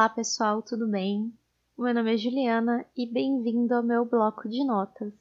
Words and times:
Olá 0.00 0.08
pessoal, 0.08 0.62
tudo 0.62 0.88
bem? 0.88 1.30
Meu 1.78 1.92
nome 1.92 2.14
é 2.14 2.16
Juliana 2.16 2.86
e 2.96 3.04
bem-vindo 3.04 3.74
ao 3.74 3.82
meu 3.82 4.02
bloco 4.02 4.48
de 4.48 4.64
notas. 4.64 5.12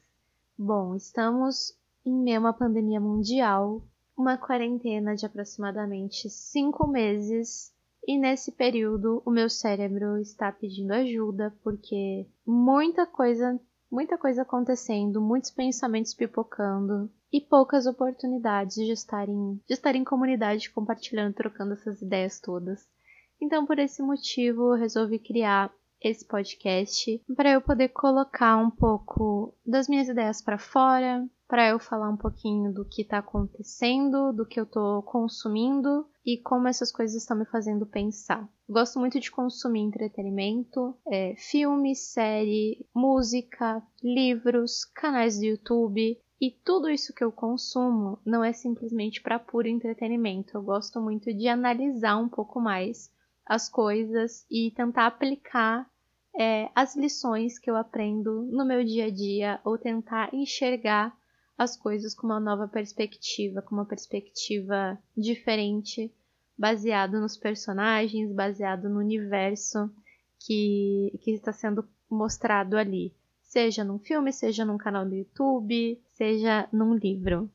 Bom, 0.58 0.96
estamos 0.96 1.78
em 2.06 2.14
meio 2.14 2.38
a 2.38 2.40
uma 2.40 2.54
pandemia 2.54 2.98
mundial, 2.98 3.84
uma 4.16 4.38
quarentena 4.38 5.16
de 5.18 5.26
aproximadamente 5.26 6.30
cinco 6.30 6.88
meses, 6.88 7.74
e 8.08 8.18
nesse 8.18 8.54
período 8.54 9.22
o 9.26 9.32
meu 9.32 9.50
cérebro 9.50 10.18
está 10.18 10.50
pedindo 10.50 10.94
ajuda 10.94 11.54
porque 11.62 12.26
muita 12.48 13.06
coisa, 13.06 13.60
muita 13.92 14.18
coisa 14.18 14.44
acontecendo, 14.44 15.20
muitos 15.20 15.52
pensamentos 15.52 16.14
pipocando 16.14 17.12
e 17.34 17.42
poucas 17.42 17.86
oportunidades 17.86 18.78
de 18.78 18.94
estar 18.94 19.28
em, 19.28 19.60
de 19.68 19.74
estar 19.74 19.94
em 19.94 20.06
comunidade 20.06 20.72
compartilhando, 20.72 21.34
trocando 21.34 21.74
essas 21.74 22.02
ideias 22.02 22.40
todas. 22.40 22.88
Então, 23.42 23.66
por 23.66 23.80
esse 23.80 24.02
motivo, 24.02 24.74
eu 24.74 24.80
resolvi 24.80 25.20
criar 25.20 25.74
esse 26.02 26.26
podcast 26.26 27.22
para 27.36 27.52
eu 27.52 27.62
poder 27.62 27.90
colocar 27.90 28.58
um 28.58 28.70
pouco 28.70 29.54
das 29.66 29.88
minhas 29.88 30.08
ideias 30.08 30.42
para 30.42 30.58
fora, 30.58 31.28
para 31.48 31.70
eu 31.70 31.80
falar 31.80 32.10
um 32.10 32.16
pouquinho 32.16 32.72
do 32.72 32.86
que 32.86 33.02
está 33.02 33.18
acontecendo, 33.18 34.32
do 34.32 34.46
que 34.46 34.60
eu 34.60 34.66
estou 34.66 35.02
consumindo 35.02 36.06
e 36.24 36.38
como 36.38 36.68
essas 36.68 36.92
coisas 36.92 37.16
estão 37.16 37.36
me 37.36 37.46
fazendo 37.46 37.86
pensar. 37.86 38.48
Gosto 38.70 39.00
muito 39.00 39.20
de 39.20 39.32
consumir 39.32 39.82
entretenimento, 39.82 40.96
é, 41.08 41.34
filme, 41.36 41.96
série, 41.96 42.86
música, 42.94 43.82
livros, 44.04 44.86
canais 44.86 45.40
do 45.40 45.46
YouTube. 45.46 46.22
E 46.40 46.52
tudo 46.52 46.90
isso 46.90 47.14
que 47.14 47.24
eu 47.24 47.32
consumo 47.32 48.20
não 48.24 48.44
é 48.44 48.54
simplesmente 48.54 49.22
para 49.22 49.40
puro 49.40 49.68
entretenimento. 49.68 50.56
Eu 50.56 50.62
gosto 50.62 51.02
muito 51.02 51.34
de 51.34 51.48
analisar 51.48 52.16
um 52.18 52.30
pouco 52.30 52.62
mais 52.62 53.12
as 53.50 53.68
coisas 53.68 54.46
e 54.50 54.70
tentar 54.76 55.08
aplicar 55.08 55.90
é, 56.40 56.70
as 56.76 56.96
lições 56.96 57.58
que 57.58 57.70
eu 57.70 57.76
aprendo 57.76 58.44
no 58.44 58.64
meu 58.64 58.86
dia 58.86 59.06
a 59.06 59.10
dia 59.10 59.60
ou 59.66 59.76
tentar 59.76 60.32
enxergar 60.32 61.18
as 61.58 61.76
coisas 61.76 62.14
com 62.14 62.28
uma 62.28 62.40
nova 62.40 62.68
perspectiva, 62.68 63.62
com 63.62 63.76
uma 63.76 63.86
perspectiva 63.86 64.98
diferente, 65.18 66.14
baseado 66.56 67.20
nos 67.20 67.36
personagens, 67.36 68.32
baseado 68.32 68.88
no 68.88 69.00
universo 69.00 69.92
que, 70.40 71.12
que 71.22 71.32
está 71.32 71.52
sendo 71.52 71.86
mostrado 72.10 72.78
ali, 72.78 73.14
seja 73.42 73.84
num 73.84 73.98
filme, 73.98 74.32
seja 74.32 74.64
num 74.64 74.78
canal 74.78 75.06
do 75.06 75.16
YouTube, 75.16 76.00
seja 76.12 76.70
num 76.72 76.94
livro. 76.94 77.50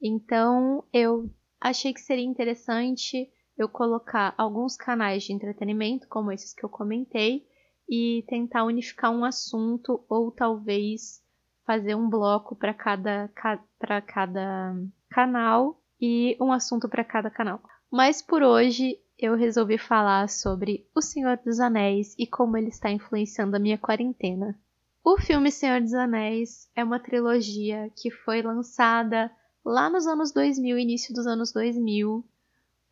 Então 0.00 0.84
eu 0.92 1.28
achei 1.60 1.92
que 1.92 2.00
seria 2.00 2.24
interessante 2.24 3.28
eu 3.62 3.68
colocar 3.68 4.34
alguns 4.36 4.76
canais 4.76 5.22
de 5.22 5.32
entretenimento, 5.32 6.08
como 6.08 6.32
esses 6.32 6.52
que 6.52 6.64
eu 6.64 6.68
comentei, 6.68 7.46
e 7.88 8.24
tentar 8.28 8.64
unificar 8.64 9.10
um 9.10 9.24
assunto 9.24 10.04
ou 10.08 10.30
talvez 10.30 11.22
fazer 11.64 11.94
um 11.94 12.08
bloco 12.08 12.56
para 12.56 12.74
cada, 12.74 13.30
para 13.78 14.00
cada 14.00 14.74
canal 15.10 15.80
e 16.00 16.36
um 16.40 16.52
assunto 16.52 16.88
para 16.88 17.04
cada 17.04 17.30
canal. 17.30 17.60
Mas 17.90 18.22
por 18.22 18.42
hoje 18.42 18.98
eu 19.18 19.36
resolvi 19.36 19.78
falar 19.78 20.28
sobre 20.28 20.88
O 20.94 21.00
Senhor 21.00 21.38
dos 21.44 21.60
Anéis 21.60 22.14
e 22.18 22.26
como 22.26 22.56
ele 22.56 22.68
está 22.68 22.90
influenciando 22.90 23.56
a 23.56 23.60
minha 23.60 23.78
quarentena. 23.78 24.58
O 25.04 25.18
filme 25.18 25.50
Senhor 25.50 25.80
dos 25.80 25.94
Anéis 25.94 26.70
é 26.74 26.82
uma 26.82 26.98
trilogia 26.98 27.90
que 27.96 28.10
foi 28.10 28.42
lançada 28.42 29.30
lá 29.64 29.90
nos 29.90 30.06
anos 30.06 30.32
2000, 30.32 30.78
início 30.78 31.14
dos 31.14 31.26
anos 31.26 31.52
2000, 31.52 32.24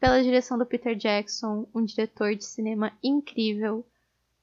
pela 0.01 0.23
direção 0.23 0.57
do 0.57 0.65
Peter 0.65 0.97
Jackson, 0.97 1.69
um 1.75 1.85
diretor 1.85 2.35
de 2.35 2.45
cinema 2.45 2.93
incrível. 3.03 3.87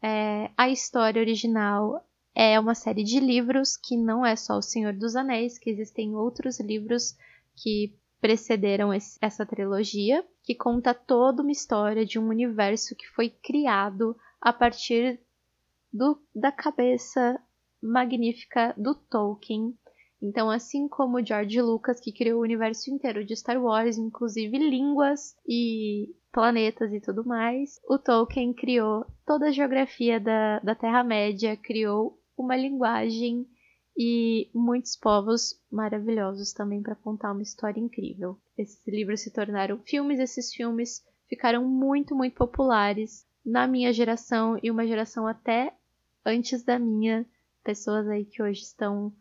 É, 0.02 0.52
a 0.56 0.70
história 0.70 1.20
original 1.20 2.06
é 2.36 2.60
uma 2.60 2.76
série 2.76 3.04
de 3.04 3.20
livros 3.20 3.76
que 3.76 3.98
não 3.98 4.24
é 4.24 4.36
só 4.36 4.60
O 4.60 4.62
Senhor 4.62 4.94
dos 4.94 5.16
Anéis, 5.16 5.58
que 5.58 5.72
existem 5.72 6.16
outros 6.16 6.60
livros 6.60 7.18
que 7.56 7.96
precederam 8.22 8.94
esse, 8.94 9.18
essa 9.20 9.46
trilogia, 9.46 10.24
que 10.44 10.54
conta 10.54 10.94
toda 10.94 11.42
uma 11.42 11.52
história 11.52 12.06
de 12.06 12.20
um 12.20 12.28
universo 12.28 12.96
que 12.96 13.08
foi 13.08 13.30
criado 13.30 14.16
a 14.40 14.54
partir 14.54 15.20
do, 15.92 16.22
da 16.36 16.52
cabeça 16.52 17.40
magnífica 17.82 18.74
do 18.78 18.94
Tolkien, 18.94 19.76
então, 20.22 20.50
assim 20.50 20.88
como 20.88 21.24
George 21.24 21.62
Lucas, 21.62 22.00
que 22.00 22.12
criou 22.12 22.40
o 22.40 22.44
universo 22.44 22.90
inteiro 22.90 23.24
de 23.24 23.36
Star 23.36 23.62
Wars, 23.62 23.98
inclusive 23.98 24.58
línguas 24.58 25.36
e 25.48 26.16
planetas 26.32 26.92
e 26.92 27.00
tudo 27.00 27.24
mais, 27.24 27.80
o 27.88 28.00
Tolkien 28.00 28.54
criou 28.54 29.06
toda 29.26 29.48
a 29.48 29.52
geografia 29.52 30.20
da, 30.20 30.60
da 30.60 30.74
Terra-média, 30.74 31.56
criou 31.56 32.20
uma 32.36 32.56
linguagem 32.56 33.48
e 33.96 34.50
muitos 34.54 34.96
povos 34.96 35.60
maravilhosos 35.72 36.52
também 36.54 36.82
para 36.82 36.96
contar 36.96 37.32
uma 37.32 37.42
história 37.42 37.80
incrível. 37.80 38.40
Esses 38.58 38.86
livros 38.88 39.22
se 39.22 39.32
tornaram 39.32 39.80
filmes, 39.84 40.20
esses 40.20 40.54
filmes 40.54 41.04
ficaram 41.28 41.64
muito, 41.68 42.16
muito 42.16 42.36
populares 42.36 43.26
na 43.46 43.68
minha 43.68 43.94
geração 43.94 44.60
e 44.62 44.70
uma 44.70 44.86
geração 44.86 45.28
até 45.28 45.74
antes 46.26 46.64
da 46.64 46.78
minha, 46.78 47.26
pessoas 47.64 48.08
aí 48.08 48.26
que 48.26 48.42
hoje 48.42 48.62
estão 48.62 49.14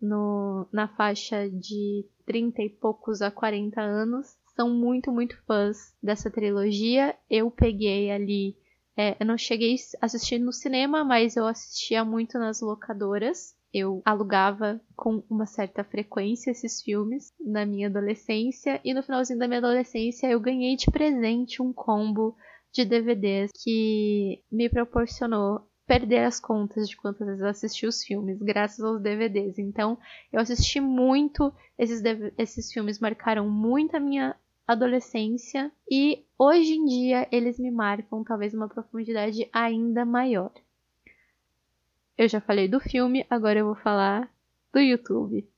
no, 0.00 0.66
na 0.72 0.88
faixa 0.88 1.48
de 1.48 2.04
30 2.26 2.62
e 2.62 2.68
poucos 2.68 3.22
a 3.22 3.30
40 3.30 3.80
anos 3.80 4.36
são 4.54 4.70
muito, 4.70 5.12
muito 5.12 5.40
fãs 5.46 5.94
dessa 6.02 6.30
trilogia. 6.30 7.14
Eu 7.30 7.50
peguei 7.50 8.10
ali. 8.10 8.56
É, 8.96 9.16
eu 9.20 9.26
não 9.26 9.38
cheguei 9.38 9.76
a 10.00 10.06
assistir 10.06 10.38
no 10.38 10.52
cinema, 10.52 11.04
mas 11.04 11.36
eu 11.36 11.46
assistia 11.46 12.04
muito 12.04 12.38
nas 12.38 12.60
locadoras. 12.60 13.56
Eu 13.72 14.02
alugava 14.04 14.80
com 14.96 15.22
uma 15.30 15.46
certa 15.46 15.84
frequência 15.84 16.50
esses 16.50 16.82
filmes 16.82 17.32
na 17.38 17.64
minha 17.64 17.86
adolescência. 17.86 18.80
E 18.84 18.92
no 18.92 19.02
finalzinho 19.02 19.38
da 19.38 19.46
minha 19.46 19.60
adolescência 19.60 20.26
eu 20.26 20.40
ganhei 20.40 20.74
de 20.74 20.90
presente 20.90 21.62
um 21.62 21.72
combo 21.72 22.36
de 22.72 22.84
DVDs 22.84 23.50
que 23.62 24.42
me 24.50 24.68
proporcionou 24.68 25.67
perder 25.88 26.26
as 26.26 26.38
contas 26.38 26.86
de 26.86 26.94
quantas 26.98 27.26
vezes 27.26 27.40
eu 27.40 27.48
assisti 27.48 27.86
os 27.86 28.04
filmes, 28.04 28.38
graças 28.42 28.84
aos 28.84 29.00
DVDs. 29.00 29.58
Então, 29.58 29.98
eu 30.30 30.38
assisti 30.38 30.80
muito, 30.80 31.50
esses, 31.78 32.02
esses 32.36 32.70
filmes 32.70 33.00
marcaram 33.00 33.48
muito 33.48 33.96
a 33.96 34.00
minha 34.00 34.36
adolescência 34.66 35.72
e 35.90 36.26
hoje 36.38 36.74
em 36.74 36.84
dia 36.84 37.26
eles 37.32 37.58
me 37.58 37.70
marcam 37.70 38.22
talvez 38.22 38.52
uma 38.52 38.68
profundidade 38.68 39.48
ainda 39.50 40.04
maior. 40.04 40.52
Eu 42.18 42.28
já 42.28 42.38
falei 42.38 42.68
do 42.68 42.78
filme, 42.78 43.24
agora 43.30 43.60
eu 43.60 43.66
vou 43.66 43.76
falar 43.76 44.30
do 44.70 44.80
YouTube. 44.80 45.48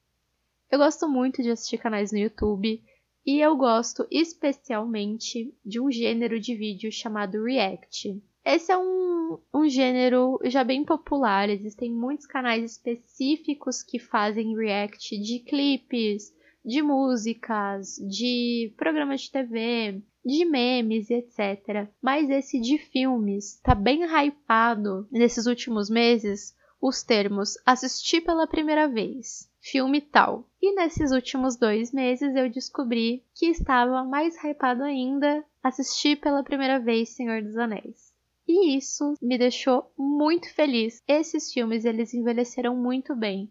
Eu 0.70 0.78
gosto 0.78 1.08
muito 1.08 1.42
de 1.42 1.50
assistir 1.50 1.78
canais 1.78 2.12
no 2.12 2.18
YouTube 2.18 2.80
e 3.26 3.40
eu 3.40 3.56
gosto 3.56 4.06
especialmente 4.08 5.52
de 5.66 5.80
um 5.80 5.90
gênero 5.90 6.38
de 6.38 6.54
vídeo 6.54 6.92
chamado 6.92 7.42
React. 7.42 8.22
Esse 8.52 8.72
é 8.72 8.76
um, 8.76 9.38
um 9.54 9.68
gênero 9.68 10.36
já 10.46 10.64
bem 10.64 10.84
popular, 10.84 11.48
existem 11.48 11.92
muitos 11.92 12.26
canais 12.26 12.72
específicos 12.72 13.80
que 13.80 14.00
fazem 14.00 14.56
react 14.56 15.16
de 15.20 15.38
clipes, 15.38 16.34
de 16.64 16.82
músicas, 16.82 17.94
de 18.10 18.74
programas 18.76 19.20
de 19.20 19.30
TV, 19.30 20.02
de 20.24 20.44
memes 20.44 21.10
e 21.10 21.14
etc. 21.14 21.88
Mas 22.02 22.28
esse 22.28 22.60
de 22.60 22.76
filmes 22.76 23.60
tá 23.62 23.72
bem 23.72 24.02
hypado 24.04 25.06
nesses 25.12 25.46
últimos 25.46 25.88
meses 25.88 26.52
os 26.82 27.04
termos 27.04 27.54
assistir 27.64 28.22
pela 28.22 28.48
primeira 28.48 28.88
vez, 28.88 29.48
filme 29.60 30.00
tal. 30.00 30.44
E 30.60 30.74
nesses 30.74 31.12
últimos 31.12 31.56
dois 31.56 31.92
meses 31.92 32.34
eu 32.34 32.50
descobri 32.50 33.22
que 33.32 33.46
estava 33.46 34.02
mais 34.02 34.34
hypado 34.42 34.82
ainda 34.82 35.44
assistir 35.62 36.16
pela 36.16 36.42
primeira 36.42 36.80
vez 36.80 37.10
Senhor 37.10 37.42
dos 37.42 37.56
Anéis. 37.56 38.09
E 38.52 38.76
isso 38.76 39.14
me 39.22 39.38
deixou 39.38 39.92
muito 39.96 40.52
feliz. 40.52 41.00
Esses 41.06 41.52
filmes 41.52 41.84
eles 41.84 42.12
envelheceram 42.12 42.74
muito 42.74 43.14
bem. 43.14 43.48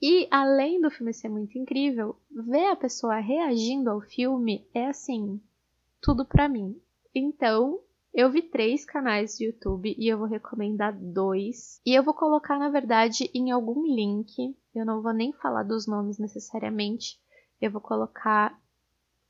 E 0.00 0.26
além 0.30 0.80
do 0.80 0.90
filme 0.90 1.12
ser 1.12 1.28
muito 1.28 1.58
incrível, 1.58 2.16
ver 2.30 2.68
a 2.70 2.76
pessoa 2.76 3.20
reagindo 3.20 3.90
ao 3.90 4.00
filme 4.00 4.66
é 4.72 4.86
assim, 4.86 5.38
tudo 6.00 6.24
para 6.24 6.48
mim. 6.48 6.80
Então, 7.14 7.78
eu 8.14 8.30
vi 8.30 8.40
três 8.40 8.86
canais 8.86 9.36
do 9.36 9.44
YouTube 9.44 9.94
e 9.98 10.08
eu 10.08 10.16
vou 10.16 10.26
recomendar 10.26 10.98
dois. 10.98 11.78
E 11.84 11.94
eu 11.94 12.02
vou 12.02 12.14
colocar, 12.14 12.58
na 12.58 12.70
verdade, 12.70 13.30
em 13.34 13.50
algum 13.50 13.84
link. 13.84 14.56
Eu 14.74 14.86
não 14.86 15.02
vou 15.02 15.12
nem 15.12 15.34
falar 15.34 15.64
dos 15.64 15.86
nomes 15.86 16.18
necessariamente. 16.18 17.20
Eu 17.60 17.70
vou 17.70 17.82
colocar 17.82 18.58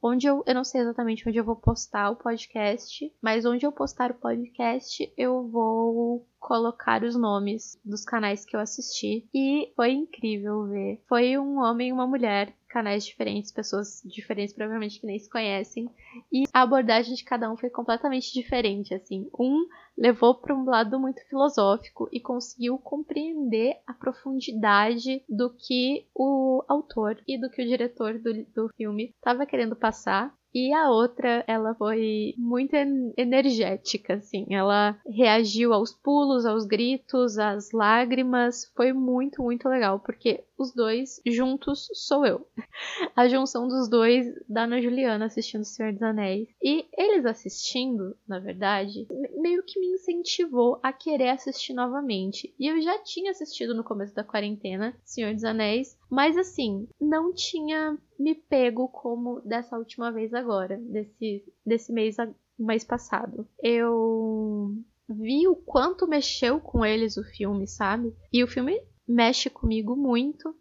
onde 0.03 0.27
eu, 0.27 0.43
eu 0.47 0.55
não 0.55 0.65
sei 0.65 0.81
exatamente 0.81 1.29
onde 1.29 1.39
eu 1.39 1.45
vou 1.45 1.57
postar 1.57 2.11
o 2.11 2.17
podcast, 2.17 3.13
mas 3.23 3.45
onde 3.45 3.67
eu 3.67 3.73
postar 3.73 4.11
o 4.11 4.15
podcast, 4.15 5.13
eu 5.17 5.49
vou 5.49 6.27
colocar 6.39 7.03
os 7.03 7.15
nomes 7.15 7.79
dos 7.85 8.05
canais 8.05 8.45
que 8.45 8.57
eu 8.57 8.61
assisti 8.61 9.29
e 9.35 9.73
foi 9.77 9.93
incrível 9.93 10.67
ver. 10.67 11.03
Foi 11.09 11.39
um 11.39 11.59
homem 11.59 11.89
e 11.89 11.93
uma 11.93 12.07
mulher 12.07 12.55
canais 12.71 13.05
diferentes, 13.05 13.53
pessoas 13.53 14.01
diferentes, 14.05 14.55
provavelmente 14.55 15.01
que 15.01 15.07
nem 15.07 15.19
se 15.19 15.29
conhecem, 15.29 15.91
e 16.33 16.45
a 16.53 16.63
abordagem 16.63 17.15
de 17.15 17.25
cada 17.25 17.51
um 17.51 17.57
foi 17.57 17.69
completamente 17.69 18.33
diferente, 18.33 18.95
assim. 18.95 19.29
Um 19.39 19.67
levou 19.99 20.35
para 20.35 20.55
um 20.55 20.65
lado 20.65 20.99
muito 20.99 21.21
filosófico 21.29 22.09
e 22.11 22.21
conseguiu 22.21 22.79
compreender 22.79 23.77
a 23.87 23.93
profundidade 23.93 25.23
do 25.29 25.51
que 25.51 26.07
o 26.15 26.65
autor 26.69 27.21
e 27.29 27.39
do 27.39 27.51
que 27.51 27.63
o 27.63 27.67
diretor 27.67 28.19
do, 28.19 28.45
do 28.45 28.69
filme 28.77 29.13
estava 29.17 29.45
querendo 29.45 29.77
passar. 29.77 30.33
E 30.53 30.73
a 30.73 30.91
outra, 30.91 31.45
ela 31.47 31.75
foi 31.75 32.35
muito 32.37 32.75
energética, 33.17 34.15
assim. 34.15 34.47
Ela 34.51 34.99
reagiu 35.07 35.73
aos 35.73 35.93
pulos, 35.93 36.45
aos 36.45 36.67
gritos, 36.67 37.39
às 37.39 37.71
lágrimas. 37.73 38.71
Foi 38.77 38.93
muito, 38.93 39.43
muito 39.43 39.69
legal, 39.69 40.01
porque 40.01 40.45
os 40.59 40.75
dois 40.75 41.21
juntos 41.27 41.89
sou 41.95 42.27
eu. 42.27 42.47
A 43.17 43.29
junção 43.29 43.67
dos 43.69 43.89
dois 43.89 44.27
da 44.49 44.65
Ana 44.65 44.81
Juliana 44.81 45.27
assistindo 45.27 45.63
O 45.63 45.65
Senhor 45.65 45.93
dos 45.93 46.03
Anéis. 46.03 46.49
E 46.63 46.87
eles 46.97 47.25
assistindo, 47.25 48.17
na 48.29 48.39
verdade, 48.39 49.07
meio 49.37 49.63
que 49.65 49.79
me 49.81 49.95
incentivou 49.95 50.79
a 50.83 50.93
querer 50.93 51.31
assistir 51.31 51.73
novamente. 51.73 52.55
E 52.59 52.67
eu 52.67 52.81
já 52.83 52.99
tinha 52.99 53.31
assistido 53.31 53.75
no 53.75 53.85
começo 53.85 54.15
da 54.15 54.25
quarentena 54.25 54.97
Senhor 55.05 55.33
dos 55.33 55.45
Anéis, 55.45 55.97
mas 56.11 56.37
assim, 56.37 56.89
não 57.01 57.33
tinha 57.33 57.97
me 58.21 58.35
pego 58.35 58.87
como 58.87 59.41
dessa 59.41 59.79
última 59.79 60.13
vez 60.13 60.35
agora, 60.35 60.77
desse, 60.77 61.43
desse 61.65 61.91
mês, 61.91 62.17
mês 62.59 62.85
passado. 62.85 63.49
Eu 63.63 64.77
vi 65.09 65.49
o 65.49 65.57
quanto 65.57 66.07
mexeu 66.07 66.61
com 66.61 66.85
eles 66.85 67.17
o 67.17 67.25
filme, 67.25 67.67
sabe? 67.67 68.15
E 68.31 68.45
o 68.45 68.47
filme 68.47 68.79
mexe 69.09 69.49
comigo 69.49 69.97
muito. 69.97 70.55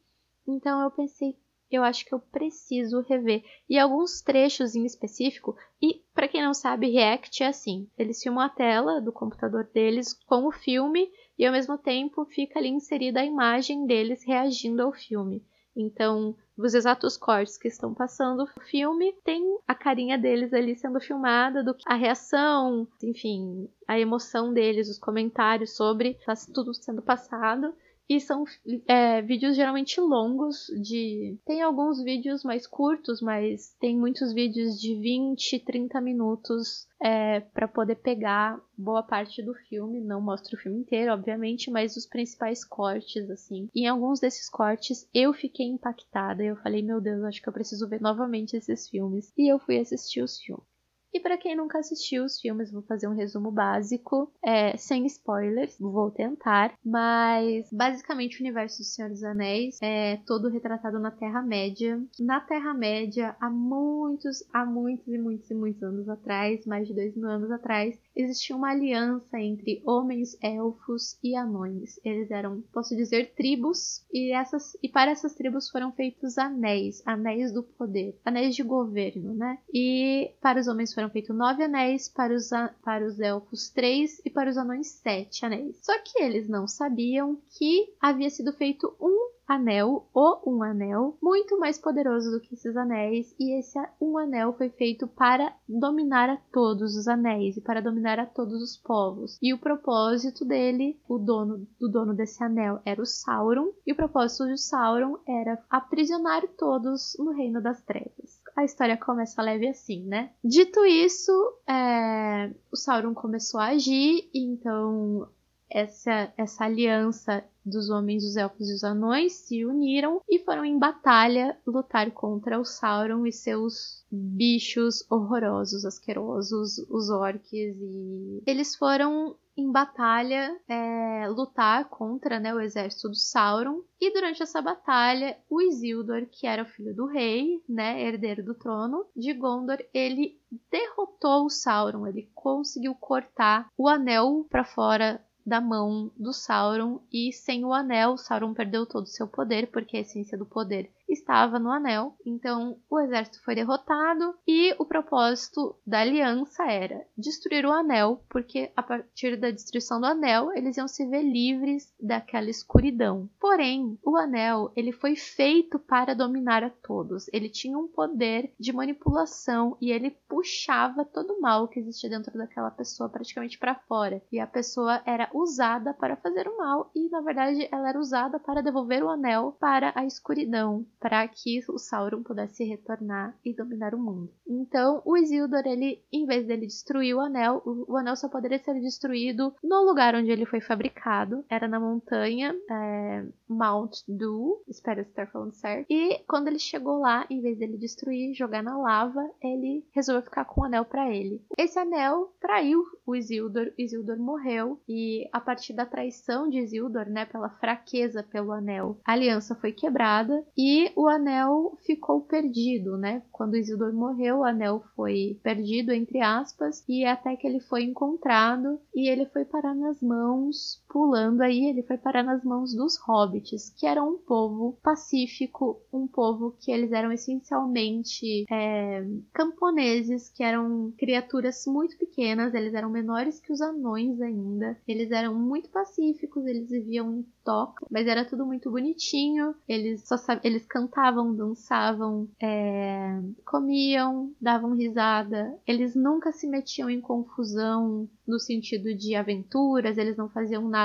Então 0.48 0.82
eu 0.82 0.90
pensei, 0.90 1.36
eu 1.70 1.84
acho 1.84 2.06
que 2.06 2.14
eu 2.14 2.20
preciso 2.20 3.02
rever. 3.02 3.44
E 3.70 3.78
alguns 3.78 4.22
trechos 4.22 4.74
em 4.74 4.86
específico, 4.86 5.54
e 5.82 6.02
para 6.14 6.30
quem 6.30 6.42
não 6.42 6.54
sabe, 6.54 6.90
React 6.90 7.44
é 7.44 7.48
assim: 7.48 7.90
eles 7.98 8.24
filmam 8.24 8.42
a 8.42 8.50
tela 8.50 9.02
do 9.02 9.12
computador 9.12 9.70
deles 9.74 10.14
com 10.14 10.48
o 10.48 10.52
filme 10.52 11.12
e 11.38 11.46
ao 11.46 11.52
mesmo 11.52 11.78
tempo 11.78 12.24
fica 12.24 12.58
ali 12.58 12.70
inserida 12.70 13.20
a 13.20 13.26
imagem 13.26 13.86
deles 13.86 14.26
reagindo 14.26 14.82
ao 14.82 14.94
filme. 14.94 15.44
Então, 15.76 16.36
os 16.66 16.74
exatos 16.74 17.16
cortes 17.16 17.58
que 17.58 17.68
estão 17.68 17.94
passando 17.94 18.44
o 18.44 18.62
filme, 18.62 19.14
tem 19.24 19.42
a 19.68 19.74
carinha 19.74 20.18
deles 20.18 20.54
ali 20.54 20.76
sendo 20.76 21.00
filmada, 21.00 21.64
do 21.64 21.76
a 21.86 21.96
reação, 21.96 22.88
enfim, 23.02 23.70
a 23.88 23.98
emoção 23.98 24.54
deles, 24.54 24.90
os 24.90 25.00
comentários 25.00 25.76
sobre, 25.76 26.18
tá 26.26 26.34
tudo 26.54 26.74
sendo 26.74 27.02
passado. 27.02 27.74
E 28.10 28.20
são 28.20 28.44
é, 28.88 29.22
vídeos 29.22 29.56
geralmente 29.56 30.02
longos, 30.02 30.66
de. 30.82 31.38
Tem 31.46 31.62
alguns 31.62 32.02
vídeos 32.04 32.44
mais 32.44 32.66
curtos, 32.66 33.22
mas 33.22 33.76
tem 33.80 33.96
muitos 33.96 34.34
vídeos 34.34 34.82
de 34.82 34.96
20, 34.96 35.60
30 35.60 36.02
minutos 36.02 36.88
é, 37.00 37.40
para 37.42 37.68
poder 37.68 37.98
pegar 37.98 38.60
boa 38.76 39.04
parte 39.04 39.44
do 39.44 39.54
filme. 39.54 40.02
Não 40.02 40.20
mostra 40.20 40.56
o 40.56 40.60
filme 40.60 40.80
inteiro, 40.80 41.14
obviamente, 41.14 41.70
mas 41.70 41.96
os 41.96 42.08
principais 42.08 42.66
cortes, 42.66 43.30
assim. 43.30 43.70
Em 43.76 43.86
alguns 43.86 44.20
desses 44.20 44.50
cortes 44.50 45.08
eu 45.14 45.32
fiquei 45.32 45.68
impactada. 45.68 46.44
Eu 46.44 46.56
falei, 46.56 46.82
meu 46.82 47.00
Deus, 47.00 47.24
acho 47.24 47.40
que 47.40 47.48
eu 47.48 47.54
preciso 47.54 47.88
ver 47.88 48.02
novamente 48.02 48.58
esses 48.58 48.90
filmes. 48.90 49.32
E 49.38 49.48
eu 49.48 49.60
fui 49.60 49.78
assistir 49.78 50.24
os 50.24 50.40
filmes. 50.40 50.79
E 51.14 51.20
para 51.20 51.38
quem 51.38 51.56
nunca 51.56 51.80
assistiu 51.80 52.24
os 52.24 52.40
filmes, 52.40 52.72
vou 52.72 52.84
fazer 52.84 53.08
um 53.08 53.16
resumo 53.16 53.52
básico, 53.52 54.32
é, 54.44 54.78
sem 54.78 55.06
spoilers, 55.08 55.78
vou 55.80 56.12
tentar, 56.12 56.74
mas 56.86 57.68
basicamente 57.72 58.38
o 58.38 58.42
universo 58.42 58.80
do 58.80 58.84
Senhor 58.84 59.10
dos 59.10 59.24
Anéis 59.24 59.78
é 59.82 60.18
todo 60.26 60.50
retratado 60.50 61.00
na 61.00 61.10
Terra-média. 61.10 62.00
Na 62.20 62.40
Terra-média, 62.40 63.36
há 63.40 63.50
muitos, 63.50 64.44
há 64.54 64.66
muitos 64.66 65.08
e 65.08 65.18
muitos 65.18 65.50
e 65.50 65.56
muitos 65.56 65.82
anos 65.82 66.08
atrás, 66.08 66.66
mais 66.66 66.88
de 66.88 66.94
dois 66.94 67.16
mil 67.16 67.30
anos 67.30 67.52
atrás, 67.52 68.00
existia 68.16 68.56
uma 68.56 68.72
aliança 68.72 69.40
entre 69.40 69.82
homens, 69.86 70.38
elfos 70.42 71.18
e 71.24 71.36
anões. 71.36 72.00
Eles 72.04 72.30
eram, 72.30 72.62
posso 72.74 72.96
dizer, 72.96 73.34
tribos, 73.34 74.06
e, 74.14 74.32
essas, 74.32 74.78
e 74.84 74.90
para 74.90 75.12
essas 75.12 75.34
tribos 75.34 75.70
foram 75.70 75.92
feitos 75.92 76.38
anéis, 76.38 77.02
anéis 77.06 77.52
do 77.52 77.64
poder, 77.64 78.18
anéis 78.24 78.56
de 78.56 78.64
governo, 78.64 79.34
né? 79.34 79.58
E 79.74 80.32
para 80.42 80.60
os 80.60 80.68
homens 80.68 80.94
foram 81.00 81.10
feitos 81.10 81.34
nove 81.34 81.64
anéis, 81.64 82.10
para 82.10 82.36
os, 82.36 82.50
para 82.84 83.08
os 83.08 83.22
elfos 83.22 83.70
três 83.70 84.20
e 84.26 84.30
para 84.30 84.50
os 84.50 84.58
anões 84.58 84.88
sete 84.88 85.46
anéis. 85.46 85.80
Só 85.82 85.94
que 86.00 86.22
eles 86.22 86.50
não 86.50 86.68
sabiam 86.68 87.38
que 87.58 87.94
havia 88.02 88.30
sido 88.30 88.52
feito 88.52 88.94
um 89.00 89.30
anel, 89.48 90.08
ou 90.14 90.44
um 90.46 90.62
anel, 90.62 91.18
muito 91.22 91.58
mais 91.58 91.80
poderoso 91.80 92.30
do 92.32 92.42
que 92.42 92.54
esses 92.54 92.76
anéis, 92.76 93.34
e 93.40 93.58
esse 93.58 93.80
um 94.00 94.18
anel 94.18 94.54
foi 94.54 94.70
feito 94.70 95.08
para 95.08 95.56
dominar 95.68 96.30
a 96.30 96.38
todos 96.52 96.96
os 96.96 97.08
anéis 97.08 97.56
e 97.56 97.62
para 97.62 97.82
dominar 97.82 98.20
a 98.20 98.26
todos 98.26 98.62
os 98.62 98.76
povos. 98.76 99.40
E 99.42 99.54
o 99.54 99.58
propósito 99.58 100.44
dele, 100.44 101.00
o 101.08 101.18
dono 101.18 101.66
do 101.80 101.90
dono 101.90 102.14
desse 102.14 102.44
anel 102.44 102.80
era 102.86 103.02
o 103.02 103.06
Sauron, 103.06 103.72
e 103.88 103.94
o 103.94 103.96
propósito 103.96 104.46
de 104.48 104.58
Sauron 104.58 105.18
era 105.26 105.58
aprisionar 105.70 106.46
todos 106.58 107.16
no 107.18 107.32
reino 107.32 107.62
das 107.62 107.82
trevas 107.84 108.39
a 108.56 108.64
história 108.64 108.98
começa 108.98 109.42
leve 109.42 109.68
assim, 109.68 110.04
né? 110.06 110.32
Dito 110.44 110.86
isso, 110.86 111.32
é, 111.68 112.52
o 112.72 112.76
Sauron 112.76 113.14
começou 113.14 113.60
a 113.60 113.68
agir, 113.68 114.30
então 114.34 115.28
essa, 115.70 116.34
essa 116.36 116.66
aliança 116.66 117.44
dos 117.64 117.90
homens, 117.90 118.26
os 118.26 118.36
elfos 118.36 118.70
e 118.70 118.74
os 118.74 118.84
anões 118.84 119.34
se 119.34 119.66
uniram 119.66 120.22
e 120.28 120.40
foram 120.40 120.66
em 120.66 120.80
batalha 120.80 121.56
lutar 121.66 122.10
contra 122.12 122.60
o 122.60 122.66
Sauron 122.66 123.26
e 123.26 123.32
seus 123.32 124.04
bichos 124.12 125.06
horrorosos, 125.10 125.86
asquerosos, 125.86 126.80
os 126.90 127.10
orcs 127.10 127.52
e 127.54 128.42
eles 128.48 128.76
foram 128.76 129.36
em 129.60 129.72
batalha 129.72 130.58
é, 130.68 131.28
lutar 131.28 131.90
contra 131.90 132.40
né, 132.40 132.54
o 132.54 132.60
exército 132.60 133.10
do 133.10 133.16
Sauron. 133.16 133.82
E 134.00 134.14
durante 134.14 134.42
essa 134.42 134.62
batalha, 134.62 135.38
o 135.50 135.62
Isildur, 135.62 136.26
que 136.32 136.48
era 136.48 136.64
o 136.64 136.66
filho 136.66 136.96
do 136.96 137.06
rei, 137.06 137.62
né, 137.68 138.02
herdeiro 138.02 138.44
do 138.44 138.56
trono 138.56 139.06
de 139.16 139.34
Gondor, 139.34 139.78
ele 139.94 140.40
derrotou 140.72 141.46
o 141.46 141.50
Sauron. 141.50 142.08
Ele 142.08 142.30
conseguiu 142.34 142.96
cortar 142.96 143.68
o 143.78 143.88
anel 143.88 144.46
para 144.50 144.64
fora 144.64 145.24
da 145.46 145.60
mão 145.60 146.12
do 146.16 146.32
Sauron 146.32 147.02
e 147.12 147.34
sem 147.34 147.66
o 147.66 147.74
anel, 147.74 148.18
Sauron 148.18 148.54
perdeu 148.54 148.86
todo 148.86 149.06
o 149.06 149.08
seu 149.08 149.28
poder, 149.28 149.68
porque 149.72 149.98
a 149.98 150.02
essência 150.02 150.38
do 150.38 150.46
poder 150.46 150.92
estava 151.10 151.60
no 151.60 151.72
anel. 151.72 152.16
Então 152.26 152.78
o 152.90 153.00
exército 153.00 153.42
foi 153.44 153.56
derrotado 153.56 154.36
e 154.48 154.76
o 154.80 154.86
propósito 154.86 155.76
da 155.86 156.00
aliança 156.00 156.64
era 156.64 157.06
destruir 157.18 157.66
o 157.66 157.72
anel, 157.72 158.24
porque 158.30 158.72
a 158.76 158.84
partir 158.84 159.36
da 159.38 159.52
destruição 159.52 160.00
do 160.00 160.06
anel 160.06 160.52
eles 160.54 160.78
iam 160.78 160.88
se 160.88 161.06
ver 161.06 161.24
livres 161.24 161.94
daquela 162.00 162.50
escuridão. 162.50 163.30
Porém, 163.40 163.98
o 164.04 164.18
anel 164.18 164.72
ele 164.76 164.92
foi 164.92 165.16
feito 165.16 165.80
para 165.80 166.14
dominar 166.14 166.64
a 166.64 166.70
todos. 166.70 167.28
Ele 167.34 167.50
tinha 167.50 167.78
um 167.78 167.88
poder 167.88 168.54
de 168.60 168.72
manipulação 168.72 169.78
e 169.82 169.92
ele 169.92 170.12
puxava 170.28 171.06
todo 171.06 171.34
o 171.34 171.42
mal 171.42 171.68
que 171.68 171.80
existia 171.80 172.10
dentro 172.10 172.38
daquela 172.38 172.72
pessoa 172.72 173.10
praticamente 173.10 173.58
para 173.58 173.76
fora. 173.76 174.22
E 174.32 174.40
a 174.40 174.48
pessoa 174.48 175.02
era 175.06 175.30
usada 175.34 175.94
para 175.94 176.16
fazer 176.16 176.48
o 176.48 176.58
mal 176.58 176.92
e 176.96 177.10
na 177.10 177.22
verdade 177.22 177.68
ela 177.72 177.90
era 177.90 178.00
usada 178.00 178.40
para 178.40 178.62
devolver 178.62 179.04
o 179.04 179.10
anel 179.10 179.56
para 179.60 179.92
a 179.96 180.06
escuridão, 180.06 180.86
para 181.00 181.28
que 181.28 181.60
o 181.70 181.78
Sauron 181.78 182.24
pudesse 182.24 182.64
retornar 182.64 183.38
e 183.44 183.54
dominar 183.54 183.96
o 183.96 184.00
mundo. 184.00 184.32
Então, 184.48 185.02
o 185.06 185.18
Isildur, 185.18 185.66
ele, 185.66 186.02
em 186.12 186.26
vez 186.26 186.46
dele 186.46 186.68
destruir 186.68 187.16
o 187.16 187.20
anel, 187.20 187.62
o, 187.66 187.94
o 187.94 187.98
anel 187.98 188.16
só 188.16 188.28
poderia 188.28 188.60
ser 188.60 188.80
destruído 188.80 189.54
no 189.64 189.84
lugar 189.84 190.16
onde 190.16 190.32
ele 190.32 190.46
foi 190.46 190.62
fabricado. 190.62 191.44
Era 191.50 191.68
na 191.68 191.80
montanha 191.80 192.56
é, 192.70 193.26
Mount 193.48 193.98
Doom, 194.08 194.58
espero 194.68 195.02
estar 195.02 195.28
falando 195.28 195.54
certo. 195.54 195.88
E 195.90 196.20
quando 196.28 196.48
ele 196.48 196.60
chegou 196.60 197.00
lá, 197.00 197.26
em 197.30 197.42
vez 197.42 197.58
dele 197.58 197.78
destruir, 197.78 198.34
jogar 198.34 198.62
na 198.62 198.78
lava, 198.78 199.30
ele 199.42 199.86
resolveu 199.92 200.24
ficar 200.24 200.46
com 200.46 200.62
o 200.62 200.66
anel 200.66 200.86
para 200.86 201.10
ele. 201.10 201.42
Esse 201.58 201.80
anel 201.80 202.34
traiu 202.40 202.84
o 203.06 203.16
Isildur, 203.16 203.72
Isildur 203.78 204.18
morreu 204.18 204.80
e 204.88 205.28
a 205.34 205.40
partir 205.40 205.74
da 205.74 205.86
traição 205.86 206.50
de 206.50 206.60
Isildur, 206.60 207.10
né, 207.10 207.26
pela 207.26 207.50
fraqueza 207.50 208.24
pelo 208.24 208.52
anel, 208.52 209.00
a 209.04 209.14
aliança 209.14 209.56
foi 209.56 209.72
quebrada 209.72 210.46
e 210.56 210.89
o 210.96 211.08
anel 211.08 211.78
ficou 211.86 212.22
perdido, 212.22 212.98
né? 212.98 213.22
Quando 213.32 213.56
Isildur 213.56 213.94
morreu, 213.94 214.40
o 214.40 214.44
anel 214.44 214.84
foi 214.96 215.40
perdido 215.44 215.92
entre 215.92 216.22
aspas 216.22 216.84
e 216.88 217.06
até 217.06 217.36
que 217.36 217.48
ele 217.48 217.60
foi 217.60 217.84
encontrado 217.84 218.80
e 218.94 219.10
ele 219.10 219.26
foi 219.26 219.46
parar 219.46 219.76
nas 219.76 220.02
mãos 220.02 220.84
pulando 220.90 221.42
aí, 221.42 221.66
ele 221.66 221.84
foi 221.84 221.98
parar 221.98 222.24
nas 222.24 222.44
mãos 222.44 222.74
dos 222.74 222.98
hobbits, 222.98 223.70
que 223.78 223.86
eram 223.86 224.16
um 224.16 224.18
povo 224.18 224.78
pacífico, 224.82 225.80
um 225.94 226.08
povo 226.08 226.56
que 226.60 226.72
eles 226.72 226.92
eram 226.92 227.12
essencialmente 227.12 228.46
é, 228.52 229.06
camponeses, 229.32 230.30
que 230.30 230.44
eram 230.44 230.92
criaturas 230.98 231.64
muito 231.68 231.96
pequenas, 231.98 232.54
eles 232.56 232.74
eram 232.74 232.90
menores 232.90 233.40
que 233.40 233.54
os 233.54 233.62
anões 233.62 234.20
ainda, 234.20 234.78
eles 234.88 235.12
eram 235.12 235.36
muito 235.36 235.70
pacíficos, 235.70 236.46
eles 236.46 236.70
viviam 236.70 237.20
em 237.20 237.26
toca, 237.46 237.86
mas 237.90 238.08
era 238.08 238.26
tudo 238.26 238.46
muito 238.46 238.72
bonitinho, 238.72 239.54
eles 239.68 240.08
só 240.08 240.16
eles 240.44 240.66
cantavam, 240.66 241.36
dançavam, 241.36 242.28
é, 242.42 243.22
comiam, 243.46 244.32
davam 244.42 244.76
risada, 244.76 245.56
eles 245.68 245.96
nunca 245.96 246.32
se 246.32 246.48
metiam 246.48 246.90
em 246.90 247.00
confusão 247.00 248.10
no 248.28 248.40
sentido 248.40 248.94
de 248.96 249.16
aventuras, 249.16 249.98
eles 249.98 250.18
não 250.18 250.30
faziam 250.30 250.68
nada 250.68 250.79